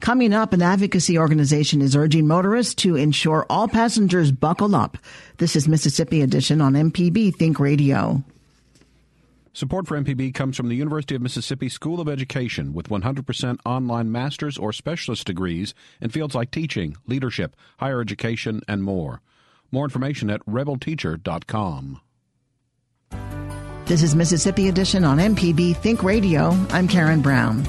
Coming 0.01 0.33
up, 0.33 0.53
an 0.53 0.63
advocacy 0.63 1.19
organization 1.19 1.83
is 1.83 1.97
urging 1.97 2.29
motorists 2.29 2.75
to 2.77 2.95
ensure 2.97 3.45
all 3.51 3.69
passengers 3.69 4.31
buckle 4.31 4.77
up. 4.77 4.97
This 5.39 5.57
is 5.57 5.67
Mississippi 5.67 6.23
Edition 6.23 6.61
on 6.61 6.75
MPB 6.75 7.35
Think 7.35 7.59
Radio. 7.59 8.23
Support 9.57 9.87
for 9.87 9.97
MPB 9.97 10.35
comes 10.35 10.57
from 10.57 10.69
the 10.69 10.75
University 10.75 11.15
of 11.15 11.23
Mississippi 11.23 11.69
School 11.69 12.01
of 12.01 12.09
Education 12.09 12.73
with 12.75 12.89
100% 12.89 13.61
online 13.65 14.11
master's 14.11 14.59
or 14.59 14.73
specialist 14.73 15.29
degrees 15.29 15.75
in 16.01 16.11
fields 16.11 16.35
like 16.35 16.51
teaching, 16.51 16.97
leadership, 17.07 17.55
higher 17.79 18.01
education, 18.01 18.63
and 18.67 18.83
more. 18.83 19.23
More 19.71 19.85
information 19.85 20.29
at 20.29 20.45
rebelteacher.com. 20.45 22.01
This 23.87 24.03
is 24.03 24.17
Mississippi 24.17 24.69
Edition 24.69 25.05
on 25.05 25.19
MPB 25.19 25.77
Think 25.77 26.03
Radio. 26.03 26.49
I'm 26.71 26.89
Karen 26.89 27.23
Brown. 27.23 27.65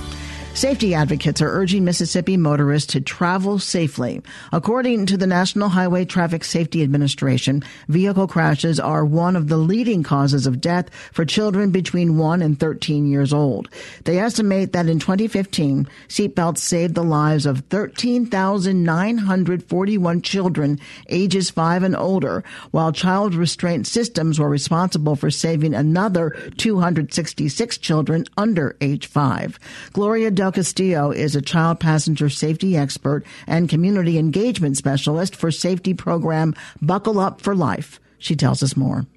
Safety 0.55 0.95
advocates 0.95 1.41
are 1.41 1.51
urging 1.51 1.83
Mississippi 1.83 2.37
motorists 2.37 2.93
to 2.93 3.01
travel 3.01 3.59
safely. 3.59 4.21
According 4.53 5.07
to 5.07 5.17
the 5.17 5.27
National 5.27 5.67
Highway 5.67 6.05
Traffic 6.05 6.45
Safety 6.45 6.81
Administration, 6.81 7.61
vehicle 7.89 8.25
crashes 8.25 8.79
are 8.79 9.03
one 9.03 9.35
of 9.35 9.49
the 9.49 9.57
leading 9.57 10.01
causes 10.01 10.47
of 10.47 10.61
death 10.61 10.89
for 11.11 11.25
children 11.25 11.71
between 11.71 12.17
1 12.17 12.41
and 12.41 12.57
13 12.57 13.05
years 13.05 13.33
old. 13.33 13.67
They 14.05 14.17
estimate 14.17 14.71
that 14.71 14.87
in 14.87 14.97
2015, 14.97 15.89
seatbelts 16.07 16.59
saved 16.59 16.95
the 16.95 17.03
lives 17.03 17.45
of 17.45 17.65
13,941 17.69 20.21
children 20.21 20.79
ages 21.09 21.49
5 21.49 21.83
and 21.83 21.97
older, 21.97 22.45
while 22.71 22.93
child 22.93 23.35
restraint 23.35 23.87
systems 23.87 24.39
were 24.39 24.47
responsible 24.47 25.17
for 25.17 25.29
saving 25.29 25.73
another 25.73 26.29
266 26.55 27.77
children 27.77 28.23
under 28.37 28.77
age 28.79 29.07
5. 29.07 29.59
Gloria 29.91 30.31
Del 30.45 30.51
Castillo 30.51 31.09
is 31.09 31.35
a 31.35 31.41
child 31.41 31.79
passenger 31.79 32.29
safety 32.29 32.77
expert 32.77 33.25
and 33.47 33.67
community 33.67 34.19
engagement 34.19 34.77
specialist 34.77 35.35
for 35.35 35.49
safety 35.49 35.95
program 35.95 36.53
Buckle 36.83 37.19
Up 37.19 37.41
for 37.41 37.55
Life. 37.55 37.99
She 38.19 38.35
tells 38.35 38.61
us 38.61 38.77
more. 38.77 39.07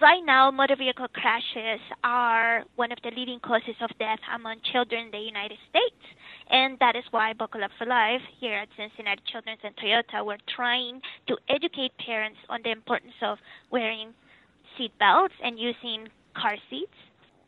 Right 0.00 0.22
now, 0.24 0.50
motor 0.50 0.76
vehicle 0.76 1.08
crashes 1.12 1.80
are 2.02 2.64
one 2.76 2.92
of 2.92 2.98
the 3.04 3.10
leading 3.10 3.40
causes 3.40 3.74
of 3.82 3.90
death 3.98 4.20
among 4.34 4.60
children 4.72 5.04
in 5.04 5.10
the 5.10 5.18
United 5.18 5.58
States. 5.68 6.00
And 6.48 6.78
that 6.78 6.96
is 6.96 7.04
why 7.10 7.34
Buckle 7.34 7.62
Up 7.62 7.72
for 7.76 7.86
Life 7.86 8.22
here 8.40 8.54
at 8.54 8.68
Cincinnati 8.74 9.20
Children's 9.30 9.60
and 9.62 9.76
Toyota, 9.76 10.24
we're 10.24 10.38
trying 10.48 11.02
to 11.26 11.36
educate 11.50 11.92
parents 11.98 12.38
on 12.48 12.60
the 12.64 12.70
importance 12.70 13.20
of 13.20 13.36
wearing 13.70 14.14
seat 14.78 14.92
belts 14.98 15.34
and 15.44 15.58
using 15.58 16.08
car 16.34 16.56
seats. 16.70 16.96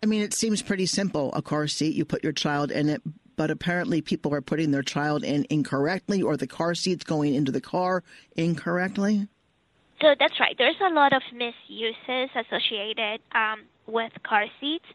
I 0.02 0.06
mean, 0.06 0.20
it 0.20 0.34
seems 0.34 0.62
pretty 0.62 0.86
simple. 0.86 1.32
A 1.32 1.40
car 1.40 1.68
seat, 1.68 1.94
you 1.94 2.04
put 2.04 2.24
your 2.24 2.32
child 2.32 2.72
in 2.72 2.88
it, 2.88 3.00
but 3.36 3.50
apparently 3.50 4.00
people 4.00 4.34
are 4.34 4.40
putting 4.40 4.70
their 4.70 4.82
child 4.82 5.24
in 5.24 5.46
incorrectly 5.50 6.22
or 6.22 6.36
the 6.36 6.46
car 6.46 6.74
seats 6.74 7.04
going 7.04 7.34
into 7.34 7.52
the 7.52 7.60
car 7.60 8.02
incorrectly? 8.36 9.28
So 10.00 10.14
that's 10.18 10.38
right. 10.40 10.56
There's 10.58 10.80
a 10.80 10.92
lot 10.92 11.12
of 11.12 11.22
misuses 11.32 12.30
associated 12.34 13.20
um, 13.34 13.62
with 13.86 14.12
car 14.24 14.46
seats. 14.60 14.86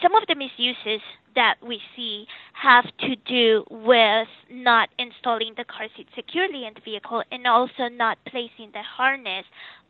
Some 0.00 0.14
of 0.14 0.22
the 0.28 0.36
misuses 0.36 1.02
that 1.34 1.56
we 1.66 1.80
see 1.96 2.26
have 2.52 2.84
to 2.98 3.16
do 3.16 3.64
with 3.70 4.28
not 4.50 4.90
installing 4.98 5.54
the 5.56 5.64
car 5.64 5.88
seat 5.96 6.08
securely 6.14 6.64
in 6.66 6.74
the 6.74 6.80
vehicle 6.80 7.22
and 7.32 7.46
also 7.46 7.88
not 7.88 8.18
placing 8.26 8.70
the 8.72 8.82
harness 8.82 9.44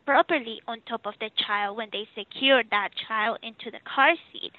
properly 0.05 0.61
on 0.67 0.81
top 0.87 1.05
of 1.05 1.13
the 1.19 1.29
child 1.35 1.77
when 1.77 1.89
they 1.91 2.07
secure 2.15 2.63
that 2.71 2.89
child 3.07 3.37
into 3.43 3.71
the 3.71 3.79
car 3.85 4.13
seat. 4.31 4.51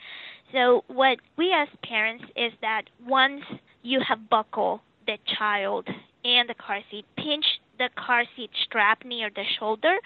So 0.55 0.85
what 0.87 1.19
we 1.37 1.53
as 1.53 1.67
parents 1.83 2.25
is 2.37 2.53
that 2.61 2.83
once 3.05 3.43
you 3.83 4.01
have 4.09 4.31
buckled 4.31 4.81
the 5.05 5.19
child 5.37 5.89
in 6.23 6.45
the 6.47 6.55
car 6.55 6.79
seat, 6.93 7.05
pinch 7.17 7.45
the 7.77 7.89
car 7.97 8.23
seat 8.37 8.51
strap 8.63 9.05
near 9.05 9.31
the 9.35 9.43
shoulder. 9.59 9.97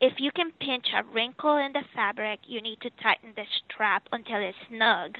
If 0.00 0.14
you 0.18 0.32
can 0.32 0.50
pinch 0.60 0.86
a 0.92 1.04
wrinkle 1.04 1.56
in 1.58 1.72
the 1.72 1.84
fabric, 1.94 2.40
you 2.48 2.60
need 2.60 2.80
to 2.80 2.90
tighten 3.00 3.32
the 3.36 3.44
strap 3.70 4.08
until 4.10 4.40
it's 4.40 4.58
snug. 4.68 5.18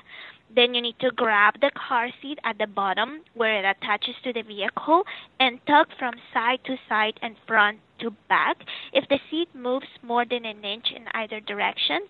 Then 0.52 0.74
you 0.74 0.82
need 0.82 0.98
to 0.98 1.12
grab 1.12 1.60
the 1.60 1.70
car 1.76 2.08
seat 2.20 2.40
at 2.42 2.58
the 2.58 2.66
bottom 2.66 3.20
where 3.34 3.60
it 3.60 3.76
attaches 3.76 4.16
to 4.24 4.32
the 4.32 4.42
vehicle 4.42 5.04
and 5.38 5.64
tug 5.64 5.86
from 5.96 6.14
side 6.34 6.58
to 6.64 6.76
side 6.88 7.20
and 7.22 7.36
front 7.46 7.78
to 8.00 8.10
back. 8.28 8.56
If 8.92 9.08
the 9.08 9.20
seat 9.30 9.48
moves 9.54 9.86
more 10.02 10.24
than 10.24 10.44
an 10.44 10.64
inch 10.64 10.90
in 10.90 11.06
either 11.14 11.38
direction, 11.38 12.00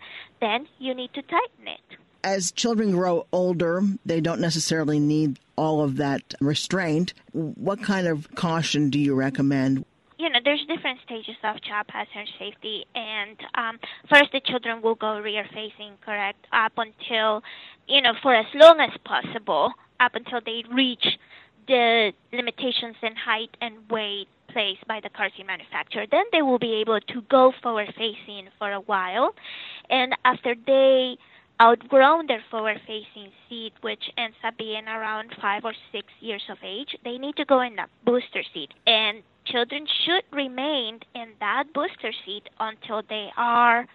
then 0.40 0.66
you 0.78 0.94
need 0.94 1.12
to 1.12 1.20
tighten 1.20 1.68
it 1.68 1.91
as 2.24 2.52
children 2.52 2.92
grow 2.92 3.26
older, 3.32 3.82
they 4.04 4.20
don't 4.20 4.40
necessarily 4.40 4.98
need 4.98 5.38
all 5.56 5.82
of 5.82 5.96
that 5.96 6.34
restraint. 6.40 7.14
What 7.32 7.82
kind 7.82 8.06
of 8.06 8.32
caution 8.34 8.90
do 8.90 8.98
you 8.98 9.14
recommend? 9.14 9.84
You 10.18 10.30
know, 10.30 10.38
there's 10.44 10.64
different 10.66 11.00
stages 11.04 11.34
of 11.42 11.60
child 11.62 11.88
passenger 11.88 12.30
safety, 12.38 12.86
and 12.94 13.36
um, 13.56 13.78
first 14.08 14.30
the 14.32 14.40
children 14.40 14.80
will 14.80 14.94
go 14.94 15.18
rear 15.18 15.44
facing, 15.52 15.94
correct, 16.04 16.46
up 16.52 16.72
until, 16.76 17.42
you 17.88 18.00
know, 18.00 18.12
for 18.22 18.32
as 18.34 18.46
long 18.54 18.78
as 18.78 18.96
possible, 19.04 19.72
up 19.98 20.14
until 20.14 20.40
they 20.44 20.62
reach 20.70 21.18
the 21.66 22.12
limitations 22.32 22.96
in 23.02 23.16
height 23.16 23.50
and 23.60 23.74
weight 23.90 24.28
placed 24.48 24.86
by 24.86 25.00
the 25.00 25.08
car 25.08 25.28
seat 25.36 25.46
manufacturer. 25.46 26.06
Then 26.10 26.24
they 26.30 26.42
will 26.42 26.58
be 26.58 26.74
able 26.74 27.00
to 27.00 27.22
go 27.22 27.52
forward 27.62 27.92
facing 27.96 28.48
for 28.58 28.70
a 28.70 28.80
while, 28.80 29.34
and 29.90 30.14
after 30.24 30.54
they 30.66 31.16
outgrown 31.62 32.26
their 32.26 32.42
forward 32.50 32.80
facing 32.86 33.30
seat, 33.48 33.72
which 33.82 34.02
ends 34.18 34.36
up 34.44 34.56
being 34.58 34.88
around 34.88 35.32
five 35.40 35.64
or 35.64 35.74
six 35.92 36.08
years 36.20 36.42
of 36.50 36.58
age, 36.64 36.96
they 37.04 37.18
need 37.18 37.36
to 37.36 37.44
go 37.44 37.60
in 37.60 37.78
a 37.78 37.86
booster 38.04 38.42
seat. 38.52 38.70
And 38.86 39.22
children 39.44 39.86
should 40.04 40.24
remain 40.32 41.00
in 41.14 41.28
that 41.38 41.64
booster 41.72 42.12
seat 42.24 42.48
until 42.58 43.02
they 43.08 43.28
are 43.36 43.86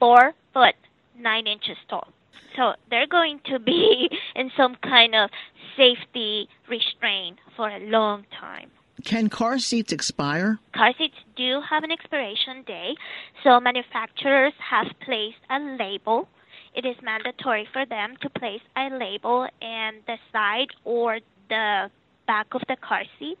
four 0.00 0.32
foot 0.52 0.74
nine 1.16 1.46
inches 1.46 1.76
tall. 1.88 2.08
So 2.56 2.72
they're 2.90 3.06
going 3.06 3.40
to 3.46 3.58
be 3.60 4.10
in 4.34 4.50
some 4.56 4.76
kind 4.82 5.14
of 5.14 5.30
safety 5.76 6.48
restraint 6.68 7.38
for 7.56 7.68
a 7.68 7.78
long 7.78 8.26
time. 8.38 8.70
Can 9.04 9.28
car 9.28 9.58
seats 9.58 9.92
expire? 9.92 10.58
Car 10.74 10.92
seats 10.98 11.16
do 11.36 11.60
have 11.68 11.82
an 11.82 11.90
expiration 11.90 12.62
date, 12.66 12.98
so 13.42 13.58
manufacturers 13.58 14.52
have 14.58 14.86
placed 15.00 15.38
a 15.50 15.58
label 15.78 16.28
it 16.74 16.84
is 16.84 16.96
mandatory 17.02 17.68
for 17.72 17.84
them 17.86 18.16
to 18.22 18.30
place 18.30 18.62
a 18.76 18.88
label 18.90 19.46
in 19.60 19.90
the 20.06 20.16
side 20.32 20.68
or 20.84 21.20
the 21.48 21.90
back 22.26 22.46
of 22.52 22.62
the 22.68 22.76
car 22.76 23.02
seat 23.18 23.38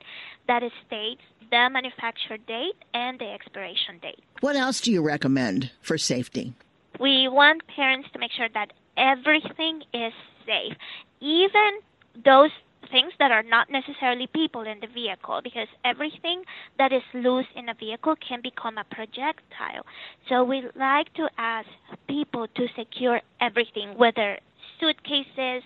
that 0.48 0.62
states 0.86 1.22
the 1.50 1.68
manufacture 1.70 2.36
date 2.46 2.76
and 2.94 3.18
the 3.18 3.30
expiration 3.30 3.98
date. 4.00 4.20
What 4.40 4.56
else 4.56 4.80
do 4.80 4.90
you 4.90 5.02
recommend 5.02 5.70
for 5.80 5.98
safety? 5.98 6.54
We 6.98 7.28
want 7.28 7.62
parents 7.74 8.08
to 8.12 8.18
make 8.18 8.32
sure 8.32 8.48
that 8.54 8.72
everything 8.96 9.82
is 9.92 10.12
safe, 10.46 10.76
even 11.20 11.80
those 12.24 12.50
things 12.90 13.12
that 13.18 13.30
are 13.30 13.42
not 13.42 13.70
necessarily 13.70 14.26
people 14.26 14.62
in 14.62 14.80
the 14.80 14.86
vehicle 14.86 15.40
because 15.42 15.68
everything 15.84 16.42
that 16.78 16.92
is 16.92 17.02
loose 17.14 17.46
in 17.54 17.68
a 17.68 17.74
vehicle 17.74 18.14
can 18.16 18.40
become 18.42 18.78
a 18.78 18.84
projectile. 18.84 19.86
So 20.28 20.44
we 20.44 20.62
like 20.74 21.12
to 21.14 21.28
ask 21.38 21.68
people 22.08 22.46
to 22.48 22.66
secure 22.76 23.20
everything, 23.40 23.96
whether 23.96 24.38
suitcases 24.80 25.62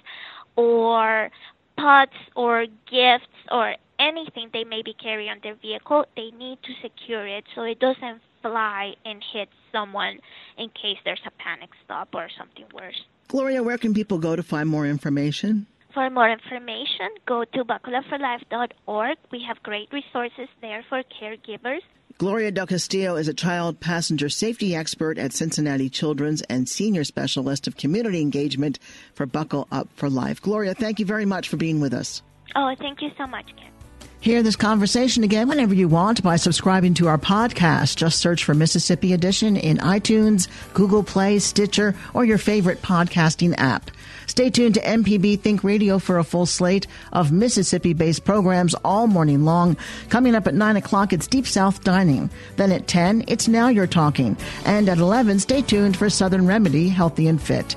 or 0.56 1.30
pots 1.76 2.16
or 2.34 2.66
gifts 2.90 3.32
or 3.50 3.74
anything 3.98 4.50
they 4.52 4.64
maybe 4.64 4.94
carry 4.94 5.28
on 5.28 5.38
their 5.42 5.54
vehicle, 5.54 6.04
they 6.16 6.30
need 6.38 6.58
to 6.62 6.72
secure 6.82 7.26
it 7.26 7.44
so 7.54 7.62
it 7.62 7.78
doesn't 7.78 8.20
fly 8.42 8.94
and 9.04 9.22
hit 9.32 9.48
someone 9.72 10.18
in 10.58 10.68
case 10.70 10.98
there's 11.04 11.20
a 11.26 11.30
panic 11.42 11.70
stop 11.84 12.08
or 12.14 12.28
something 12.38 12.64
worse. 12.74 13.02
Gloria, 13.28 13.62
where 13.62 13.78
can 13.78 13.92
people 13.92 14.18
go 14.18 14.36
to 14.36 14.42
find 14.42 14.68
more 14.68 14.86
information? 14.86 15.66
For 15.96 16.10
more 16.10 16.28
information, 16.28 17.08
go 17.24 17.42
to 17.42 17.64
buckleup4life.org. 17.64 19.16
We 19.32 19.42
have 19.48 19.62
great 19.62 19.90
resources 19.94 20.46
there 20.60 20.84
for 20.90 21.02
caregivers. 21.04 21.80
Gloria 22.18 22.50
Del 22.50 22.66
Castillo 22.66 23.16
is 23.16 23.28
a 23.28 23.32
child 23.32 23.80
passenger 23.80 24.28
safety 24.28 24.76
expert 24.76 25.16
at 25.16 25.32
Cincinnati 25.32 25.88
Children's 25.88 26.42
and 26.42 26.68
senior 26.68 27.02
specialist 27.02 27.66
of 27.66 27.78
community 27.78 28.20
engagement 28.20 28.78
for 29.14 29.24
Buckle 29.24 29.68
Up 29.72 29.88
for 29.96 30.10
Life. 30.10 30.42
Gloria, 30.42 30.74
thank 30.74 31.00
you 31.00 31.06
very 31.06 31.24
much 31.24 31.48
for 31.48 31.56
being 31.56 31.80
with 31.80 31.94
us. 31.94 32.22
Oh, 32.54 32.74
thank 32.78 33.00
you 33.00 33.08
so 33.16 33.26
much, 33.26 33.46
Ken. 33.56 33.75
Hear 34.20 34.42
this 34.42 34.56
conversation 34.56 35.22
again 35.22 35.48
whenever 35.48 35.72
you 35.72 35.88
want 35.88 36.22
by 36.22 36.34
subscribing 36.34 36.94
to 36.94 37.06
our 37.06 37.18
podcast. 37.18 37.96
Just 37.96 38.18
search 38.18 38.42
for 38.42 38.54
Mississippi 38.54 39.12
Edition 39.12 39.56
in 39.56 39.76
iTunes, 39.78 40.48
Google 40.74 41.04
Play, 41.04 41.38
Stitcher, 41.38 41.94
or 42.12 42.24
your 42.24 42.38
favorite 42.38 42.82
podcasting 42.82 43.54
app. 43.56 43.88
Stay 44.26 44.50
tuned 44.50 44.74
to 44.74 44.80
MPB 44.80 45.38
Think 45.38 45.62
Radio 45.62 46.00
for 46.00 46.18
a 46.18 46.24
full 46.24 46.46
slate 46.46 46.88
of 47.12 47.30
Mississippi 47.30 47.92
based 47.92 48.24
programs 48.24 48.74
all 48.84 49.06
morning 49.06 49.44
long. 49.44 49.76
Coming 50.08 50.34
up 50.34 50.48
at 50.48 50.54
9 50.54 50.76
o'clock, 50.76 51.12
it's 51.12 51.28
Deep 51.28 51.46
South 51.46 51.84
Dining. 51.84 52.28
Then 52.56 52.72
at 52.72 52.88
10, 52.88 53.24
it's 53.28 53.46
Now 53.46 53.68
You're 53.68 53.86
Talking. 53.86 54.36
And 54.64 54.88
at 54.88 54.98
11, 54.98 55.38
stay 55.38 55.62
tuned 55.62 55.96
for 55.96 56.10
Southern 56.10 56.48
Remedy, 56.48 56.88
Healthy 56.88 57.28
and 57.28 57.40
Fit. 57.40 57.76